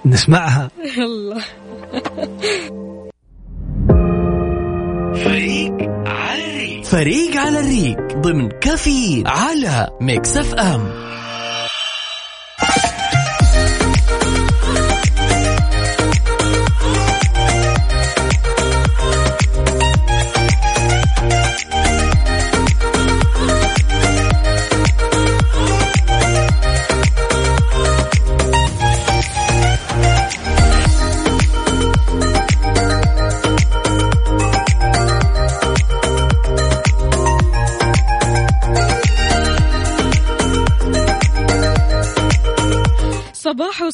[0.06, 0.70] نسمعها.
[1.08, 1.42] الله.
[6.84, 8.18] فريق على الريق.
[8.18, 11.03] ضمن كافيين على Mix FM.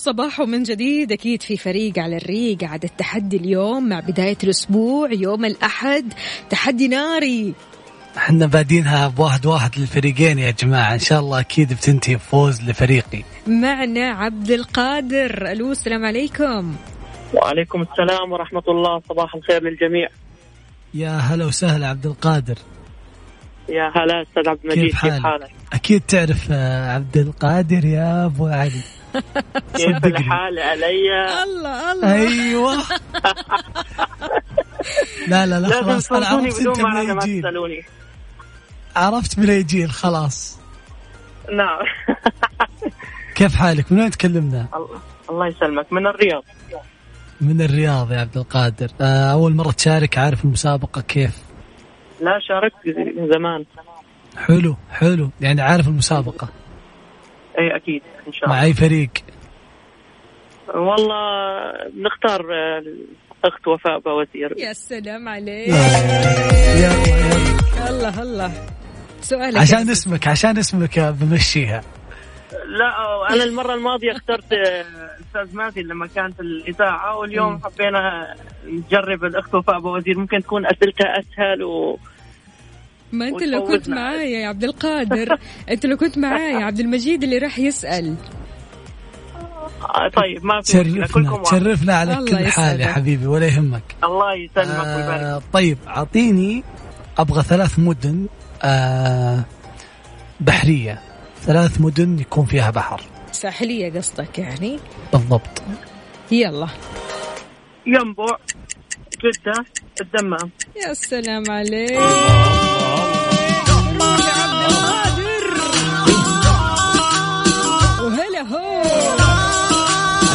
[0.09, 1.11] صباح صباح من جديد.
[1.11, 5.11] أكيد في فريق على الريق عاد التحدي اليوم مع بداية الأسبوع.
[5.11, 6.13] يوم الأحد
[6.49, 7.53] تحدي ناري.
[8.17, 10.93] إحنا بادينها بواحد واحد للفريقين يا جماعة.
[10.93, 13.23] إن شاء الله أكيد بتنتهي بفوز لفريقي.
[13.47, 15.51] معنا عبد القادر.
[15.51, 16.75] ألو السلام عليكم.
[17.33, 19.01] وعليكم السلام ورحمة الله.
[19.09, 20.07] صباح الخير للجميع.
[20.93, 22.57] يا هلا وسهلا عبد القادر.
[23.69, 28.25] يا هلا أستاذ عبد المجيد كيف كيف حالك؟ حالك؟ أكيد تعرف آه، عبد القادر يا
[28.25, 28.98] أبو علي.
[29.75, 30.17] كيف صدقني.
[30.17, 32.13] الحال علي؟ الله الله.
[32.13, 32.73] أيوه.
[35.27, 36.11] لا لا لا خلاص.
[36.11, 37.81] أنا عرفت بدون أنت من الجيل تسألوني.
[38.95, 40.59] عرفت من أي جيل خلاص.
[41.53, 41.79] نعم.
[43.35, 44.99] كيف حالك؟ من وين تكلمنا؟ الله-
[45.29, 45.93] الله يسلمك.
[45.93, 46.43] من الرياض.
[47.41, 48.87] من الرياض يا عبد القادر.
[49.01, 51.37] آه، أول مرة تشارك عارف المسابقة كيف؟
[52.21, 52.75] لا شاركت
[53.17, 53.65] من زمان.
[54.37, 55.29] حلو حلو.
[55.41, 56.47] يعني عارف المسابقة.
[57.59, 58.67] اي أكيد إن شاء مع الله.
[58.67, 59.09] أي فريق؟
[60.75, 61.21] والله
[61.97, 62.83] نختار آه،
[63.45, 65.67] الاخت وفاء بوزير يا سلام عليك.
[65.67, 65.77] يلا
[66.77, 67.89] يلا.
[67.89, 68.51] الله الله.
[69.21, 69.89] سؤالك عشان.
[69.89, 71.81] اسمك عشان اسمك بمشيها
[72.67, 74.85] لا أنا المرة الماضية اخترت آه،
[75.19, 78.33] الاستاذ مازن لما كانت في الإذاعة واليوم حبينا
[78.65, 81.99] نجرب الأخت وفاء بوزير ممكن تكون أسئلتها أسهل و
[83.11, 83.89] ما أنت لو كنت.
[83.89, 85.37] معايا يا عبد القادر.
[85.71, 88.15] أنت لو كنت معايا عبد المجيد اللي راح يسأل.
[89.81, 91.59] آه، طيب ما في كلكم تشرفنا.
[91.59, 92.87] تشرفنا على كل حال يا.
[92.87, 93.83] حبيبي ولا يهمك.
[94.03, 96.63] الله يسلمك ويبارك آه طيب أعطيني
[97.17, 98.27] أبغى ثلاث مدن
[98.63, 99.39] آه
[100.39, 101.01] بحرية.
[101.41, 103.01] ثلاث مدن يكون فيها بحر.
[103.31, 104.79] ساحلية قصدك يعني؟
[105.13, 105.61] بالضبط.
[106.31, 106.67] يلا.
[107.85, 108.37] ينبع
[109.23, 109.65] جدة
[110.01, 110.51] الدمام.
[110.87, 111.99] يا سلام عليك.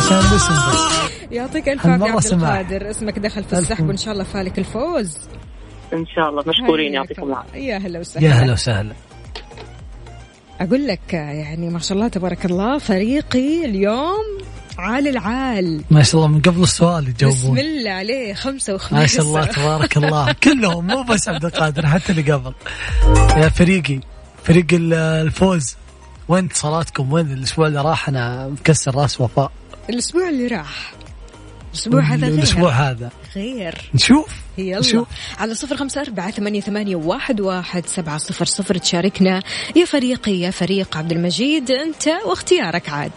[0.04, 2.26] عشان الاسم بس يعطيك ألف عافية عبد.
[2.42, 2.90] القادر.
[2.90, 5.18] اسمك دخل في السحب وإن شاء الله فالك الفوز.
[5.92, 6.42] إن شاء الله.
[6.46, 7.22] مشكورين يعطيكم.
[7.22, 7.58] العافية.
[7.58, 8.26] يا هلا وسهلا.
[8.26, 8.92] يا هلا وسهلا.
[10.60, 14.24] أقول لك يعني ما شاء الله تبارك الله فريقي اليوم
[14.78, 15.84] عال العال.
[15.90, 19.00] ما شاء الله من قبل السؤال بسم يجاوبون الله عليه خمسة وخميس.
[19.00, 20.32] ما شاء الله تبارك الله.
[20.44, 22.54] كلهم مو بس عبد القادر حتى اللي قبل.
[23.36, 24.00] يا فريقي
[24.44, 25.76] فريق ال- الفوز.
[26.28, 29.52] وين اتصالاتكم؟ وين الأسبوع اللي راح؟ أنا مكسر راس وفاء.
[29.90, 30.92] الأسبوع اللي راح.
[31.74, 32.38] الأسبوع هذا غير.
[32.38, 33.10] الأسبوع هذا.
[33.36, 33.90] غير.
[33.94, 34.28] نشوف.
[34.58, 34.78] يلا.
[34.80, 35.08] نشوف.
[35.38, 39.42] على صفر خمسة أربعة ثمانية, ثمانية واحد, واحد سبعة صفر صفر تشاركنا.
[39.76, 43.12] يا فريقي يا فريق عبد المجيد أنت واختيارك عاد.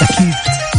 [0.00, 0.71] أكيد.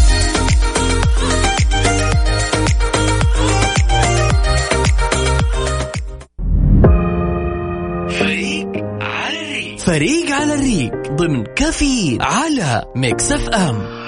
[9.86, 14.04] فريق على الريق ضمن كافيين على ميكس اف ام.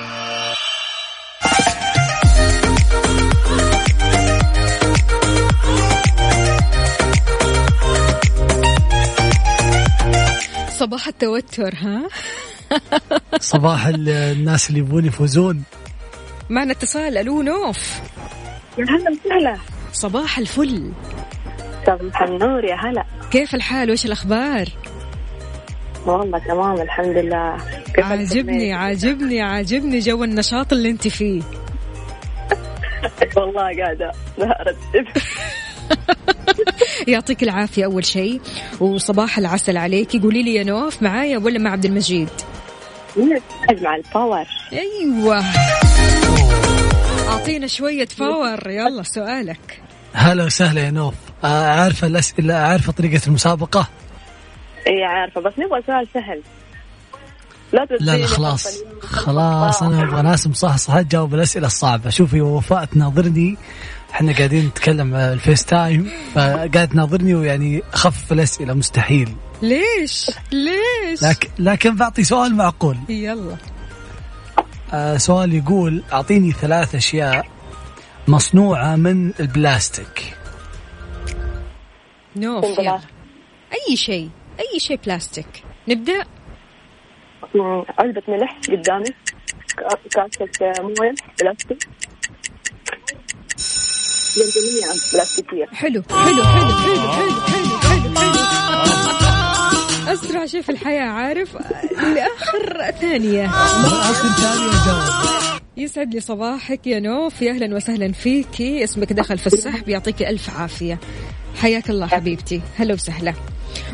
[10.69, 12.07] صباح التوتر ها؟
[13.39, 15.63] صباح ال- الناس اللي يبون يفوزون.
[16.49, 17.99] معنا اتصال ألو نوف.
[18.77, 19.57] يا هلا وسهلا.
[19.93, 20.91] صباح الفل.
[21.87, 23.05] صباح النور يا هلا.
[23.31, 24.65] كيف الحال؟ وش الأخبار؟
[26.05, 27.57] والله تمام الحمد لله.
[27.97, 31.41] عاجبني عاجبني عاجبني جو النشاط اللي انت فيه.
[33.37, 35.21] والله قاعدة أرتب
[37.07, 38.41] يعطيك العافية أول شيء
[38.79, 40.21] وصباح العسل عليك.
[40.23, 42.29] قولي لي يا نوف معايا ولا مع عبد المجيد؟
[43.81, 44.45] مع ال power.
[44.73, 45.43] أيوة.
[47.27, 48.69] أعطينا شوية power.
[48.69, 49.81] يلا سؤالك.
[50.13, 51.13] هلا وسهلا يا نوف.
[51.43, 53.89] عارفه الاسئله عارفه طريقة المسابقة؟
[54.87, 56.41] اي عارفة بس نبغى سؤال سهل.
[57.73, 58.83] لا لا لا خلاص.
[59.01, 62.09] خلاص أنا أبغى ناس مصحصحه تجاوب الأسئلة الصعبة.
[62.09, 63.57] شوفي وفاء تناظرني.
[64.13, 69.35] إحنا قاعدين نتكلم على ال FaceTime فقاعد تناظرني ويعني خفف الأسئلة مستحيل.
[69.61, 72.97] ليش؟ ليش؟ لكن لكن بعطي سؤال معقول.
[73.09, 73.55] يلا.
[74.93, 77.47] آه سؤال يقول أعطيني ثلاث أشياء
[78.27, 80.33] مصنوعة من البلاستيك.
[82.35, 82.79] نوف.
[82.79, 82.99] يلا.
[83.73, 84.29] أي شيء.
[84.59, 85.63] أي شيء بلاستيك.
[85.87, 86.25] نبدأ؟
[87.99, 89.05] علبة ملح قدامي.
[90.11, 91.87] كاسة موية بلاستيك.
[95.13, 95.65] بلاستيكية.
[95.65, 98.43] حلو حلو حلو حلو حلو حلو حلو, حلو.
[100.13, 101.55] أسرع شيء في الحياة عارف؟
[102.15, 103.45] لآخر ثانية.
[103.45, 107.41] آخر ثانية يسعد لي صباحك يا نوف.
[107.41, 108.83] يا أهلا وسهلا فيكي.
[108.83, 110.99] اسمك دخل في السحب يعطيك ألف عافية.
[111.61, 112.61] حياك الله حبيبتي.
[112.77, 113.33] هلا وسهلا.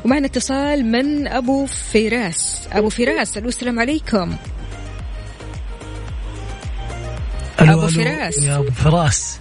[0.05, 2.67] ومعنا اتصال من أبو فراس.
[2.71, 4.35] أبو فراس ألو السلام عليكم.
[7.61, 8.37] ألو، أبو ألو، فراس.
[8.37, 9.39] يا أبو فراس.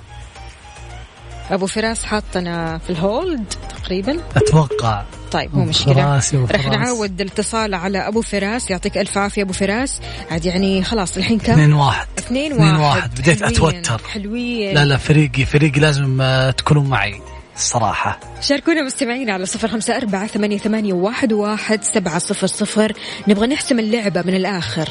[1.50, 3.44] أبو فراس حاطنا في الهولد
[3.82, 4.18] تقريبا.
[4.36, 5.04] أتوقع.
[5.32, 6.00] طيب مو أبو
[6.34, 6.66] أبو رح.
[6.66, 8.70] نعود الاتصال على أبو فراس.
[8.70, 10.00] يعطيك ألف عافية أبو فراس.
[10.30, 12.06] عاد يعني خلاص الحين كم؟ اثنين واحد.
[12.18, 13.20] اثنين اثنين واحد, واحد.
[13.20, 14.00] بديت أتوتر.
[14.08, 14.74] حلوين.
[14.74, 17.20] لا لا فريقي فريقي لازم آه، تكونوا معي.
[17.60, 22.92] الصراحه شاركونا مستمعين على صفر خمسة أربعة ثمانية, ثمانية واحد, واحد سبعة صفر صفر.
[23.28, 24.88] نبغى نحسم اللعبة من الآخر.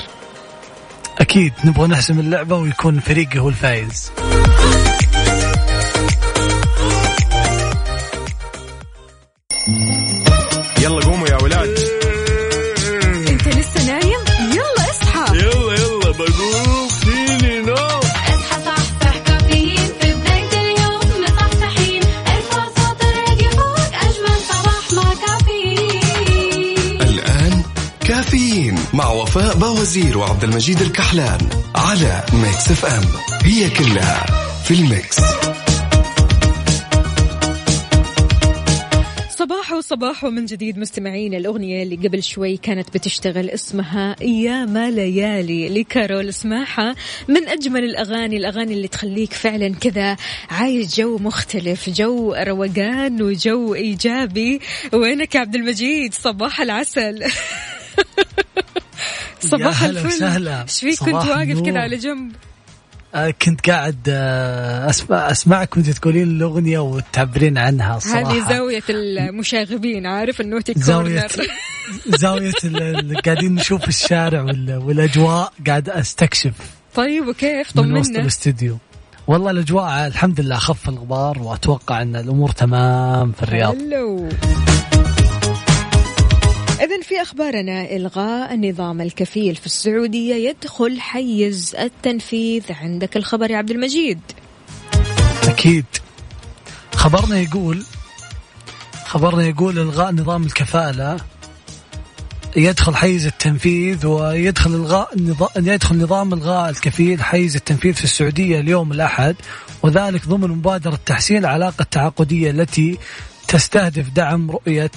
[1.19, 4.11] أكيد نبغى نحسم اللعبة ويكون فريقي هو الفايز.
[29.29, 31.39] وفاء باوزير وعبد المجيد الكحلان
[31.75, 33.03] على Mix FM.
[33.43, 34.25] هي كلها
[34.63, 35.21] في ال mix.
[39.29, 45.69] صباح وصباح من جديد مستمعين الأغنية اللي قبل شوي كانت بتشتغل اسمها يا ما ليالي
[45.69, 46.95] لكارول اسمعها
[47.27, 50.17] من أجمل الأغاني الأغاني اللي تخليك فعلا كذا
[50.49, 54.59] عايش جو مختلف جو روقان وجو إيجابي.
[54.93, 57.23] وينك يا عبد المجيد؟ صباح العسل.
[59.39, 60.07] صباح الفل.
[60.07, 60.61] وسهلا.
[60.61, 61.61] إيش فيك كنت واقف.
[61.61, 62.31] كذا على جنب.
[63.15, 70.05] آه، كنت قاعد آه، أسمع أسمعك وأنت تقولين الأغنية وتعبرين عنها الصراحه هذه زاوية المشاغبين
[70.05, 71.47] عارف النوتي زاوية كورنر
[72.07, 72.81] زاويه ال-
[73.11, 76.53] ال- قاعدين نشوف الشارع وال- والأجواء قاعد أستكشف
[76.95, 78.77] طيب وكيف من وسط طمنا الاستديو
[79.27, 83.75] والله الأجواء الحمد لله خف الغبار وأتوقع أن الأمور تمام في الرياض.
[83.75, 84.29] هلو.
[86.79, 93.71] إذا في أخبارنا إلغاء النظام الكفيل في السعودية يدخل حيز التنفيذ عندك الخبر يا عبد
[93.71, 94.19] المجيد.
[95.43, 95.85] أكيد.
[96.95, 97.83] خبرنا يقول
[99.05, 101.17] خبرنا يقول إلغاء نظام الكفالة.
[102.55, 108.91] يدخل حيز التنفيذ ويدخل إلغاء نظام يدخل نظام إلغاء الكفيل حيز التنفيذ في السعودية اليوم
[108.91, 109.35] الأحد
[109.83, 112.97] وذلك ضمن مبادرة تحسين العلاقة التعاقدية التي
[113.47, 114.91] تستهدف دعم رؤية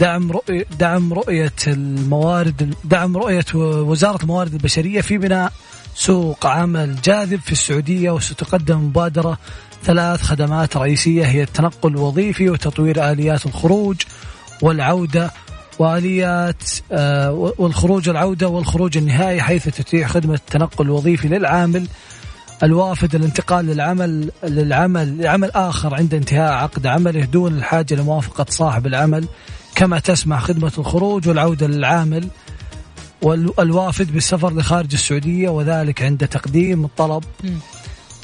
[0.00, 5.52] دعم رؤية دعم رؤية الموارد دعم رؤية وزارة الموارد البشرية في بناء
[5.94, 9.38] سوق عمل جاذب في السعودية وستقدم مبادرة
[9.84, 13.96] ثلاث خدمات رئيسية هي التنقل الوظيفي وتطوير آليات الخروج
[14.62, 15.30] والعودة
[15.78, 21.86] وآليات آه، والخروج والعودة والخروج النهائي حيث تتيح خدمة التنقل الوظيفي للعامل
[22.62, 29.28] الوافد الانتقال للعمل للعمل لعمل آخر عند انتهاء عقد عمله دون الحاجة لموافقة صاحب العمل.
[29.78, 32.28] كما تسمح خدمة الخروج والعودة للعامل
[33.22, 37.24] والوافد بالسفر لخارج السعودية وذلك عند تقديم الطلب.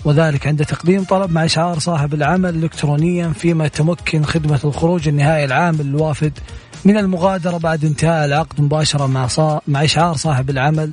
[0.05, 5.80] وذلك عند تقديم طلب مع إشعار صاحب العمل إلكترونيا فيما تمكن خدمة الخروج النهائي العامل
[5.80, 6.32] الوافد
[6.84, 9.61] من المغادرة بعد انتهاء العقد مباشرة مع صا...
[9.68, 10.92] مع إشعار صاحب العمل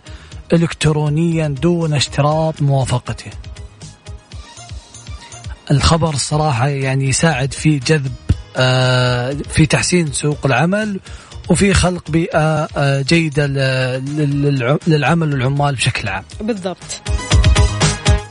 [0.54, 3.32] إلكترونيا دون اشتراط موافقته.
[5.72, 8.12] الخبر الصراحة يعني يساعد في جذب
[9.50, 11.00] في تحسين سوق العمل
[11.50, 13.48] وفي خلق بيئة آه، جيدة
[14.88, 16.24] للعمل والعمال بشكل عام.
[16.42, 17.02] بالضبط.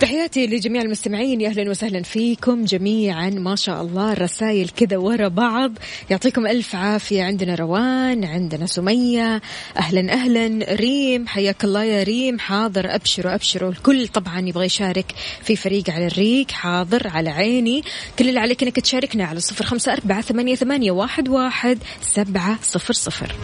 [0.01, 1.41] تحياتي لجميع المستمعين.
[1.41, 3.31] يا أهلا وسهلا فيكم جميعا.
[3.31, 5.73] ما شاء الله الرسائل كذا ورا بعض.
[6.11, 7.23] يعطيكم ألف عافية.
[7.23, 9.43] عندنا روان عندنا سمية.
[9.77, 10.75] أهلا أهلا.
[10.75, 12.39] ريم حياك الله يا ريم.
[12.39, 13.71] حاضر أبشروا أبشروا.
[13.71, 16.51] الكل طبعا يبغى يشارك في فريق على الريق.
[16.51, 17.83] حاضر على عيني.
[18.19, 22.93] كل اللي عليك إنك تشاركنا على صفر خمسة أربعة ثمانية, ثمانية واحد, واحد سبعة صفر
[22.93, 23.35] صفر.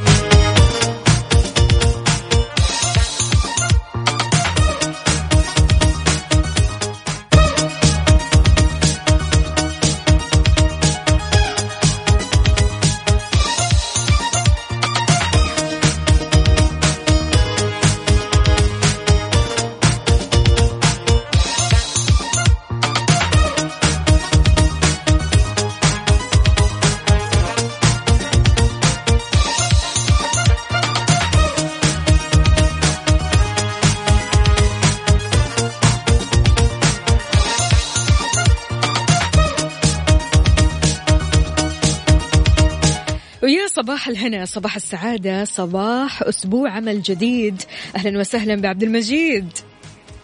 [44.07, 47.63] صباح الهنا صباح السعادة صباح أسبوع عمل جديد.
[47.97, 49.49] أهلا وسهلا بعبد المجيد.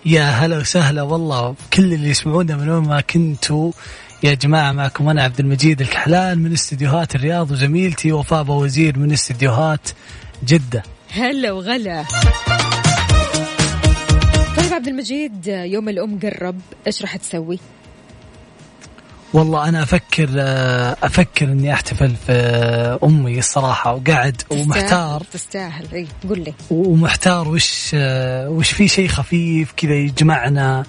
[0.07, 3.73] يا هلا وسهلا والله كل اللي يسمعونا من وين ما كنتوا.
[4.23, 9.89] يا جماعة معكم أنا عبد المجيد الكحلان من استديوهات الرياض وزميلتي وفاء وزير من استديوهات
[10.47, 10.83] جدة.
[11.11, 12.05] هلا وغلا.
[14.57, 17.59] طيب عبد المجيد يوم الأم قرب إيش راح تسوي؟
[19.33, 22.33] والله أنا أفكر آه، أفكر إني أحتفل في
[23.05, 25.23] أمي الصراحة وقاعد ومحتار.
[25.33, 25.87] تستاهل.
[25.95, 26.55] إي قول لي.
[26.71, 30.85] ومحتار وش آه، وش في شيء خفيف كذا يجمعنا؟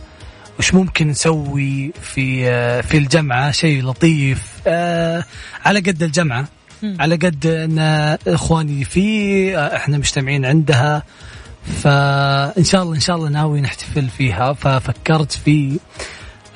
[0.60, 4.44] وش ممكن نسوي في آه، في الجمعة؟ شيء لطيف.
[4.68, 5.24] آه،
[5.66, 6.48] على قد الجمعة.
[6.84, 6.98] مم.
[7.00, 7.80] على قد أن
[8.28, 11.04] إخواني في آه، إحنا مجتمعين عندها.
[11.84, 14.54] فإن شاء الله إن شاء الله ناوي نحتفل فيها.
[14.54, 15.80] ففكرت في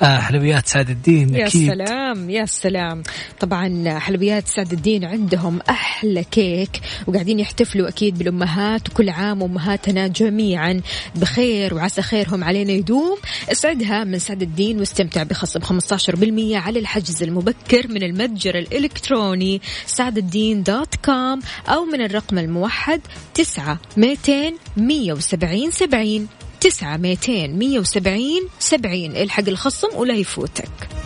[0.02, 1.68] آه حلويات سعد الدين يا أكيد.
[1.72, 3.02] سلام يا سلام.
[3.40, 10.80] طبعا حلويات سعد الدين عندهم أحلى كيك وقاعدين يحتفلوا أكيد بالأمهات وكل عام أمهاتنا جميعا
[11.16, 13.16] بخير وعسى خيرهم علينا يدوم.
[13.52, 20.62] اسعدها من سعد الدين واستمتع بخصم 15% على الحجز المبكر من المتجر الإلكتروني سعد الدين
[20.62, 23.00] dot com أو من الرقم الموحد
[23.34, 26.28] 9 200 170 70
[26.60, 29.16] تسعة ميتين مية وسبعين سبعين.
[29.16, 30.97] الحق الخصم ولا يفوتك.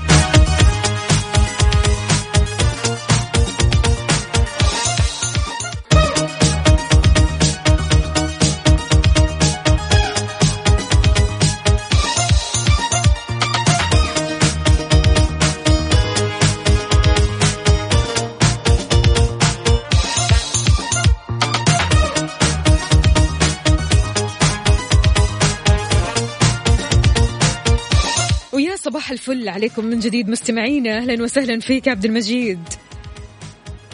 [29.12, 30.98] صباح الفل عليكم من جديد مستمعينا.
[30.98, 32.58] أهلا وسهلا فيك عبد المجيد.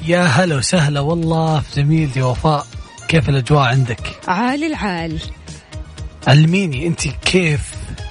[0.06, 2.66] يا هلا وسهلا والله في زميلتي وفاء.
[3.08, 5.20] كيف الأجواء عندك؟ عال العال.
[6.26, 7.60] علميني أنت كيف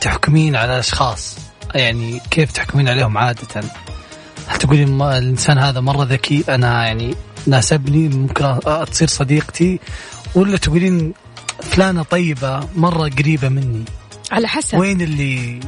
[0.02, 1.38] تحكمين على أشخاص؟
[1.76, 3.62] يعني كيف تحكمين عليهم عادة؟
[4.48, 7.16] هل تقولين ما- الإنسان هذا مرة ذكي؟ أنا يعني
[7.48, 8.60] ناسبني ممكن
[8.92, 9.80] تصير صديقتي.
[10.36, 11.14] ولا تقولين
[11.62, 13.86] فلانة طيبة مرة قريبة مني؟
[14.32, 14.78] على حسب.
[14.78, 15.60] وين اللي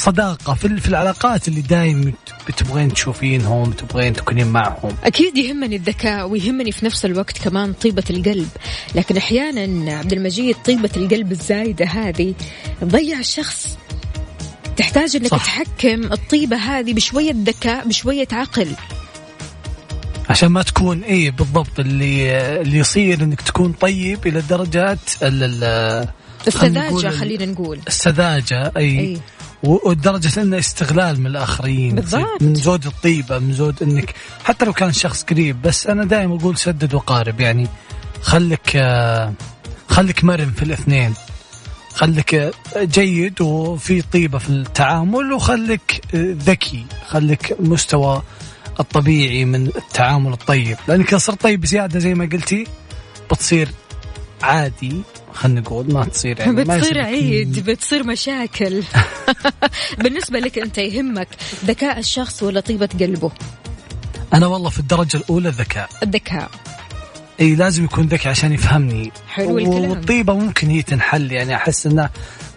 [0.00, 2.14] الصداقه في, في العلاقات اللي دايم
[2.48, 4.96] بتبغين تشوفينهم تبغين تكونين معهم.
[5.04, 8.48] أكيد يهمني الذكاء ويهمني في نفس الوقت كمان طيبة القلب.
[8.94, 12.34] لكن أحيانا عبد المجيد طيبة القلب الزايدة هذه
[12.80, 13.78] تضيع الشخص.
[14.76, 15.44] تحتاج إنك صح.
[15.44, 18.68] تحكم الطيبة هذه بشوية ذكاء بشوية عقل.
[20.30, 24.38] عشان ما تكون إيه بالضبط اللي اللي يصير إنك تكون طيب إلى
[26.80, 27.80] نقول السذاجة ال- خلينا نقول.
[27.88, 29.20] السذاجة أي, أي.
[29.62, 32.42] ولدرجه إنه استغلال من الآخرين بالضبط.
[32.42, 36.58] من زود الطيبة من زود إنك حتى لو كان شخص قريب بس أنا دائما أقول
[36.58, 37.40] سدد وقارب.
[37.40, 37.68] يعني
[38.22, 39.32] خليك آه،
[39.88, 41.14] خليك مرن في الاثنين.
[41.94, 46.84] خليك آه، جيد وفي طيبة في التعامل وخليك آه، ذكي.
[47.08, 48.22] خليك مستوى
[48.80, 50.76] الطبيعي من التعامل الطيب.
[50.88, 52.66] لأنك اذا صرت طيب زيادة زي ما قلتي
[53.30, 53.68] بتصير
[54.42, 55.02] عادي.
[55.34, 58.82] خلينا نقول ما تصير يعني ما بتصير يصير عيد بتصير مشاكل.
[60.02, 61.28] بالنسبة لك أنت يهمك
[61.64, 63.30] ذكاء الشخص ولا طيبة قلبه؟
[64.34, 65.88] أنا والله في الدرجة الأولى الذكاء.
[66.02, 66.50] الذكاء.
[67.40, 69.12] إي لازم يكون ذكي عشان يفهمني.
[69.28, 69.90] حلو الكلام.
[69.90, 72.10] والطيبة ممكن هي تنحل يعني أحس إنها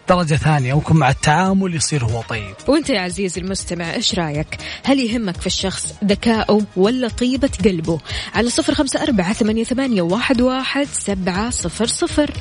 [0.10, 2.56] درجة ثانية ممكن مع التعامل يصير هو طيب.
[2.68, 7.99] وانت يا عزيزي المستمع إيش رأيك؟ هل يهمك في الشخص ذكاؤه ولا طيبة قلبه؟
[8.34, 12.32] على صفر خمسة أربعة ثمانية, ثمانية واحد, واحد سبعة صفر صفر.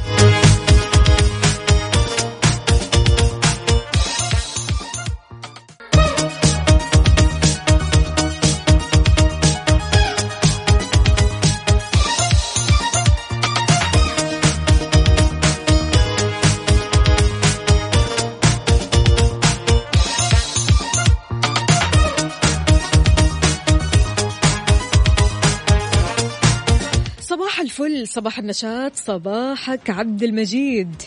[28.08, 31.02] صباح النشاط صباحك عبد المجيد.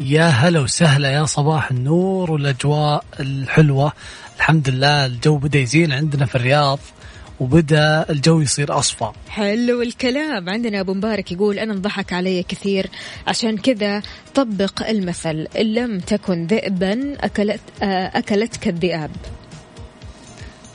[0.00, 3.92] يا هلا وسهلا يا صباح النور والأجواء الحلوة.
[4.36, 6.78] الحمد لله الجو بدأ يزين عندنا في الرياض
[7.40, 9.10] وبدأ الجو يصير أصفى.
[9.28, 10.48] حلو الكلام.
[10.48, 12.86] عندنا أبو مبارك يقول أنا انضحك علي كثير.
[13.26, 14.02] عشان كذا
[14.34, 19.10] طبق المثل إن لم تكن ذئبا أكلت آه، أكلتك الذئاب.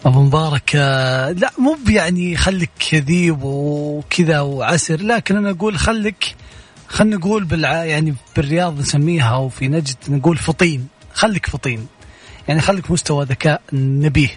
[0.05, 6.35] أبو مبارك آه، لا مو يعني خليك كذيب وكذا وعسر لكن أنا أقول خليك
[6.87, 11.87] خلينا نقول بالع يعني بالرياض نسميها وفي نجد نقول فطين خليك فطين.
[12.47, 14.29] يعني خليك مستوى ذكاء نبيه.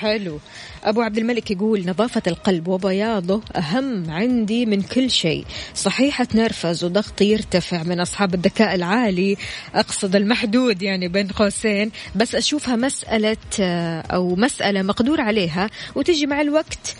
[0.00, 0.38] حلو.
[0.84, 5.44] أبو عبد الملك يقول نظافة القلب وبياضه أهم عندي من كل شيء.
[5.74, 9.36] صحيح أتنرفز وضغطي يرتفع من أصحاب الذكاء العالي.
[9.74, 11.90] أقصد المحدود يعني بين قوسين.
[12.16, 16.96] بس أشوفها مسألة آه، أو مسألة مقدور عليها وتجي مع الوقت.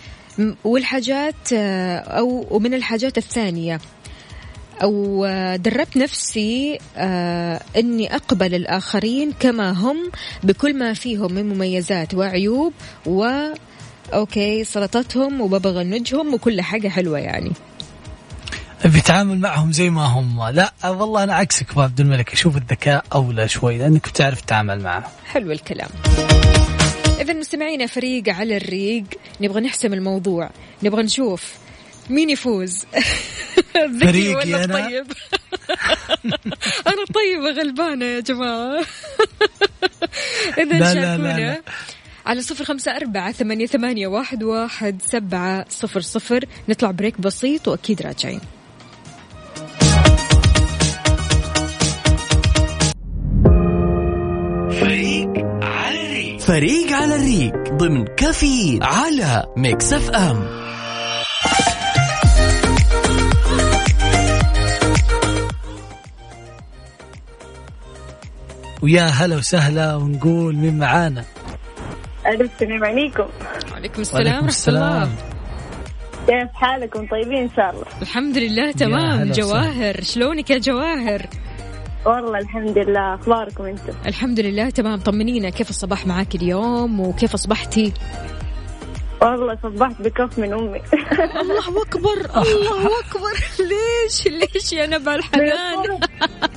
[0.65, 3.81] والحاجات آه، أو ومن الحاجات الثانية.
[4.83, 10.11] أو آه، دربت نفسي آه، أني أقبل الآخرين كما هم
[10.43, 12.73] بكل ما فيهم من مميزات وعيوب
[13.07, 13.27] و
[14.15, 17.53] أوكي سلطتهم وببغنجهم وكل حاجة حلوة يعني.
[18.85, 20.49] بيتعامل معهم زي ما هم.
[20.49, 22.33] لا والله أنا عكسك أبو عبد الملك.
[22.33, 25.11] أشوف الذكاء أولى شوي لأنك بتعرف تتعامل معه.
[25.27, 25.89] حلو الكلام.
[27.21, 29.05] إذا مستمعينا فريق على الريق.
[29.41, 30.51] نبغى نحسم الموضوع.
[30.83, 31.55] نبغى نشوف
[32.11, 32.87] مين يفوز؟
[33.77, 35.07] الذكي فريقي ولا أنا؟ الطيب
[36.91, 38.81] أنا طيبة غلبانة يا جماعة.
[40.59, 41.63] اذا لا، لا، لا، شاركونا لا.
[42.27, 46.45] على صفر خمسة أربعة ثمانية, ثمانية واحد, واحد سبعة صفر صفر.
[46.69, 48.41] نطلع بريك بسيط وأكيد راجعين.
[56.49, 60.68] فريق على الريق ضمن كافيين على Mix FM.
[68.83, 71.25] ويا هلا وسهلا ونقول مين معانا؟
[72.27, 73.27] السلام عليكم.
[73.73, 75.11] وعليكم السلام ورحمة الله.
[76.27, 77.85] كيف حالكم؟ طيبين إن شاء الله.
[78.03, 79.31] الحمد لله تمام.
[79.31, 80.01] جواهر.
[80.03, 81.27] شلونك يا جواهر؟
[82.07, 83.15] والله الحمد لله.
[83.15, 85.01] أخباركم أنتم؟ الحمد لله تمام.
[85.01, 85.51] طمنينا.
[85.51, 87.93] كيف الصباح معاك اليوم؟ وكيف أصبحتي؟
[89.23, 90.81] والله صبحت بكف من أمي.
[91.41, 92.19] الله أكبر.
[92.43, 93.35] الله أكبر.
[93.59, 96.01] ليش؟ ليش يا نبع الحنان؟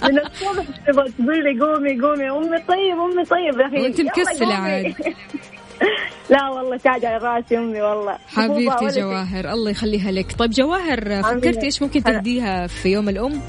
[0.04, 2.30] من الصبح تبغى تقول لي قومي قومي.
[2.30, 3.60] أمي طيب أمي طيب.
[3.60, 4.54] يا يلا مكسلة قومي.
[4.54, 4.94] عاد.
[6.30, 8.18] لا والله تاج على راسي أمي والله.
[8.28, 9.00] حبيبتي.
[9.02, 10.32] جواهر الله يخليها لك.
[10.40, 12.04] طيب جواهر فكرتي إيش ممكن.
[12.04, 13.42] تهديها في يوم الأم؟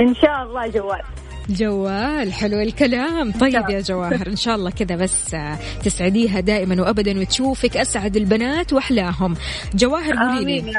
[0.00, 1.02] إن شاء الله جوال.
[1.48, 3.32] جوال حلو الكلام.
[3.32, 8.72] طيب يا جواهر إن شاء الله كذا بس آه، تسعديها دائما وابدا وتشوفك أسعد البنات
[8.72, 9.34] وأحلاهم.
[9.74, 10.72] جواهر قولي لي.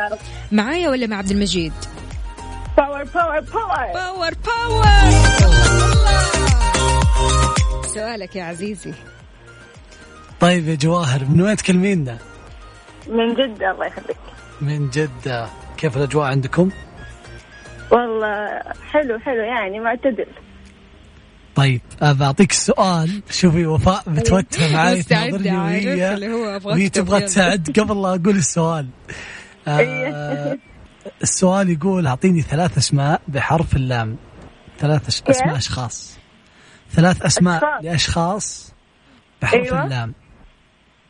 [0.52, 1.74] معايا ولا مع عبد المجيد؟
[2.78, 5.12] power power power power power
[7.86, 8.94] سؤالك يا عزيزي.
[10.40, 12.18] طيب يا جواهر من وين تكلمينا
[13.10, 14.18] من جدة الله يخليك.
[14.62, 15.48] من جدة.
[15.78, 16.70] كيف الأجواء عندكم؟
[17.92, 18.62] والله
[18.92, 20.26] حلو حلو يعني معتدل.
[21.56, 26.90] طيب بعطيك السؤال شوفي وفاء متوترة معاي مستعدة تناظرني عارف وهي اللي هو أبغاك وهي
[26.90, 27.22] تبغى تبغى.
[27.22, 28.88] تساعد قبل لا أقول السؤال.
[29.68, 30.58] آه
[31.22, 34.18] السؤال يقول أعطيني ثلاث أسماء بحرف اللام.
[34.80, 36.18] ثلاث أش- أسماء أشخاص.
[36.92, 37.84] ثلاث أسماء أشخاص.
[37.84, 38.74] لأشخاص
[39.42, 39.84] بحرف أيوة.
[39.86, 40.14] اللام.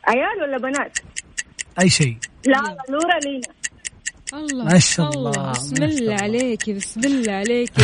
[0.07, 0.97] عيال ولا بنات؟
[1.81, 2.17] أي شيء.
[2.45, 3.47] لا لا نورة لينا.
[4.33, 6.13] الله ما شاء الله، بسم الله الله.
[6.23, 7.81] عليكي بسم الله عليكي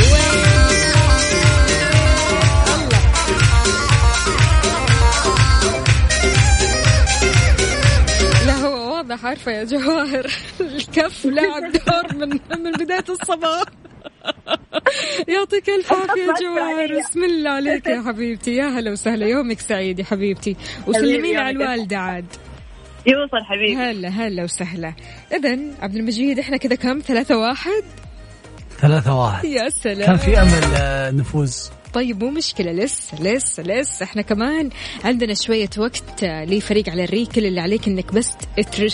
[9.13, 10.31] واضح عارفة يا جواهر.
[10.61, 12.29] الكف لاعب دور من
[12.63, 13.63] من بداية الصباح.
[15.27, 16.99] يعطيك الف عافية يا جواهر.
[16.99, 18.55] بسم الله عليك يا حبيبتي.
[18.55, 19.25] يا هلا وسهلا.
[19.25, 20.55] يومك سعيد يا حبيبتي.
[20.87, 22.25] وسلمي لي على يومك الوالدة عاد.
[23.05, 23.75] يوصل حبيبي.
[23.75, 24.93] هلا هلا وسهلا.
[25.33, 27.83] إذا عبد المجيد إحنا كذا كم؟ ثلاثة واحد؟
[28.79, 29.45] ثلاثة واحد.
[29.45, 30.05] يا سلام.
[30.05, 31.71] كان في أمل آه، نفوز.
[31.93, 32.71] طيب مو مشكلة.
[32.71, 34.03] لسه لسه لسه.
[34.03, 34.69] إحنا كمان
[35.03, 38.29] عندنا شوية وقت آه، لفريق على الريك كل اللي عليك إنك بس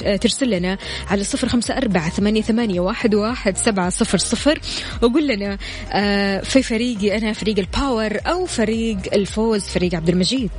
[0.04, 0.78] آه، ترسل لنا
[1.08, 4.60] على صفر خمسة أربعة ثمانية, ثمانية واحد, واحد سبعة صفر صفر.
[5.02, 5.58] وقول لنا
[5.92, 10.52] آه، في فريقي أنا فريق الباور أو فريق الفوز فريق عبد المجيد.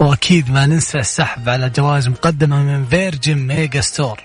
[0.00, 4.20] وأكيد ما ننسى السحب على جوائز مقدمة من Virgin Megastore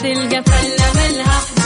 [0.00, 1.59] تلقى فله ملها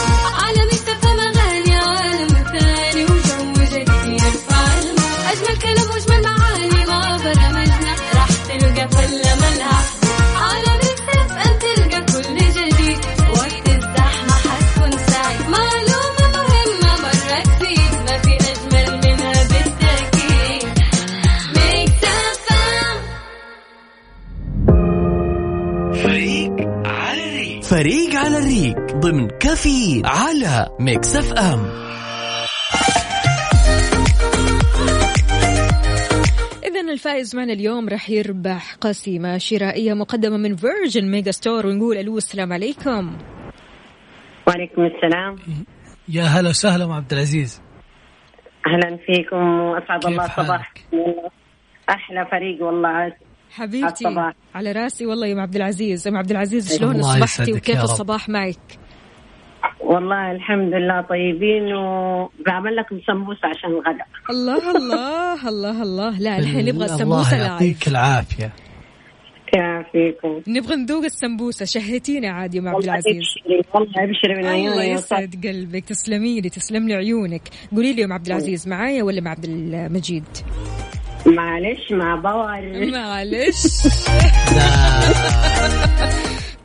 [27.75, 31.59] فريق على الريق ضمن كافيين على Mix FM.
[36.63, 42.53] إذا الفائز معنا اليوم راح يربح قسيمة شرائية مقدمة من Virgin Megastore ونقول ألو السلام
[42.53, 43.17] عليكم.
[44.47, 45.35] وعليكم السلام.
[46.09, 47.61] يا هلا وسهلا مع عبد العزيز.
[48.67, 50.73] أهلا فيكم وأسعد الله صباح
[51.89, 53.24] أحلى فريق والله.
[53.55, 54.33] حبيبتي الصباح.
[54.55, 55.05] على راسي.
[55.05, 57.83] والله يا أم عبد العزيز أم عبد العزيز شلون الله أصبحتي وكيف.
[57.83, 58.79] الصباح معك؟
[59.79, 64.07] والله الحمد لله طيبين وبعمل لكم سمبوسه عشان الغداء.
[64.29, 66.19] الله الله الله الله.
[66.19, 68.53] لا الحين نبغى الله السمبوسة لايف يعطيك العافية.
[69.55, 70.41] يعافيكم.
[70.47, 71.65] نبغى نذوق السمبوسة.
[71.65, 73.15] شهيتينا عاد يا أم عبد والله العزيز.
[73.15, 75.85] أبشري والله أبشري من الله عيوني يسعد قلبك.
[75.85, 77.41] تسلمي لي تسلم لي عيونك.
[77.75, 80.23] قولي لي يا أم عبد العزيز معايا ولا مع عبد المجيد؟
[81.25, 82.85] معلش مع باور.
[82.91, 83.67] معلش.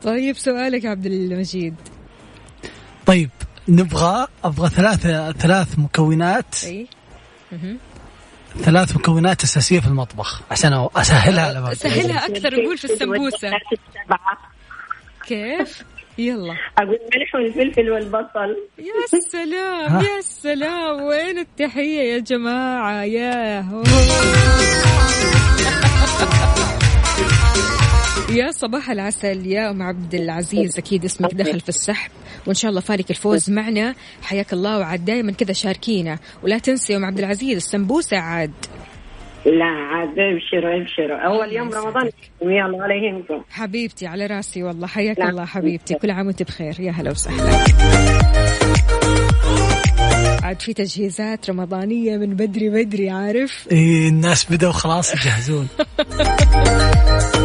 [0.03, 1.75] طيب سؤالك يا عبد المجيد.
[3.05, 3.29] طيب
[3.67, 6.55] نبغى أبغى ثلاثة ثلاث مكونات.
[6.63, 6.87] أي.
[8.57, 13.51] ثلاث مكونات أساسية في المطبخ عشان أسهلها على بالك سهلها أكثر نقول في السمبوسة.
[15.27, 15.83] كيف؟
[16.17, 16.55] يلا.
[16.77, 18.55] أقول الملح والفلفل والبصل.
[18.79, 21.01] يا سلام يا سلام.
[21.01, 23.83] وين التحية يا جماعة؟ يا هو.
[28.29, 30.77] يا صباح العسل يا أم عبد العزيز.
[30.77, 32.11] أكيد اسمك دخل في السحب.
[32.47, 33.95] وإن شاء الله فالك الفوز معنا.
[34.23, 36.19] حياك الله وعاد دائما كذا شاركينا.
[36.43, 38.51] ولا تنسي يا أم عبد العزيز السمبوسة عاد.
[39.45, 42.09] لا عاد ابشروا ابشروا أول يوم رمضان
[42.41, 44.87] يلا ولا يهمكم حبيبتي على راسي والله.
[44.87, 45.29] حياك لا.
[45.29, 45.93] الله حبيبتي.
[45.95, 46.75] كل عام وانت بخير.
[46.79, 47.51] يا هلا وسهلا.
[50.43, 55.67] عاد في تجهيزات رمضانية من بدري بدري عارف؟ إيه الناس بدأوا خلاص يجهزون.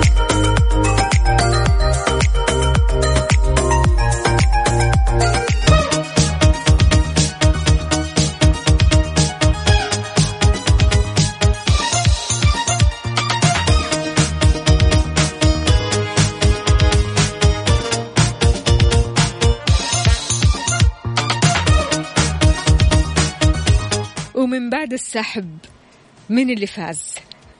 [25.16, 25.58] السحب
[26.28, 27.14] من اللي فاز.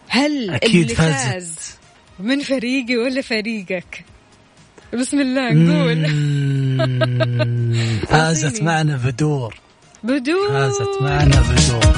[0.09, 1.32] هل أكيد اللي فازت.
[1.32, 1.57] فاز
[2.18, 4.04] من فريقي ولا فريقك؟
[4.94, 6.07] بسم الله نقول.
[8.11, 8.62] فازت.
[8.62, 9.54] معنا بدور.
[10.04, 10.48] بدور.
[10.48, 11.96] فازت معنا بدور.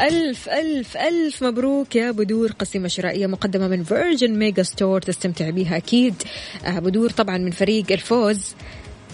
[0.00, 2.52] ألف ألف ألف مبروك يا بدور.
[2.52, 6.14] قسيمة شرائية مقدمة من Virgin Megastore تستمتع بها أكيد.
[6.64, 8.54] آه، بدور طبعا من فريق الفوز.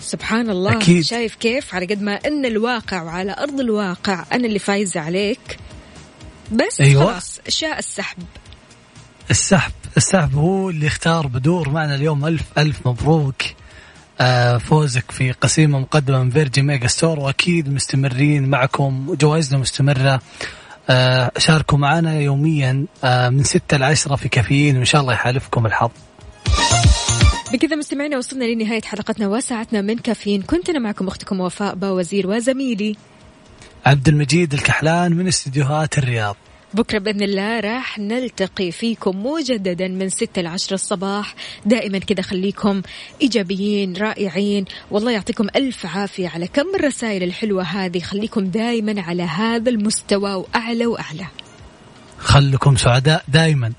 [0.00, 0.76] سبحان الله.
[0.76, 1.00] أكيد.
[1.00, 5.58] شايف كيف؟ على قد ما أن الواقع وعلى أرض الواقع أنا اللي فايزة عليك.
[6.52, 7.04] بس أيوة.
[7.04, 8.22] خلاص شاء السحب.
[9.30, 12.26] السحب السحب هو اللي اختار بدور معنا اليوم.
[12.26, 13.42] ألف ألف مبروك.
[14.20, 20.20] آه، فوزك في قسيمة مقدمة من Virgin Megastore وأكيد مستمرين معكم وجوائزنا مستمرة.
[20.90, 25.90] آه، شاركوا معنا يوميا آه، من ستة لعشرة في كافيين وإن شاء الله يحالفكم الحظ.
[27.52, 30.42] بكذا مستمعينا وصلنا لنهاية حلقتنا وساعتنا من كافيين.
[30.42, 32.96] كنت أنا معكم أختكم وفاء باوزير وزميلي.
[33.84, 36.36] عبد المجيد الكحلان من استديوهات الرياض.
[36.74, 41.34] بكرة بإذن الله راح نلتقي فيكم مجددا من ستة لعشرة الصباح.
[41.66, 42.82] دائما كذا خليكم
[43.22, 44.64] إيجابيين رائعين.
[44.90, 48.00] والله يعطيكم ألف عافية على كم الرسائل الحلوة هذه.
[48.00, 51.26] خليكم دائما على هذا المستوى وأعلى وأعلى.
[52.18, 53.72] خلكم سعداء دائما.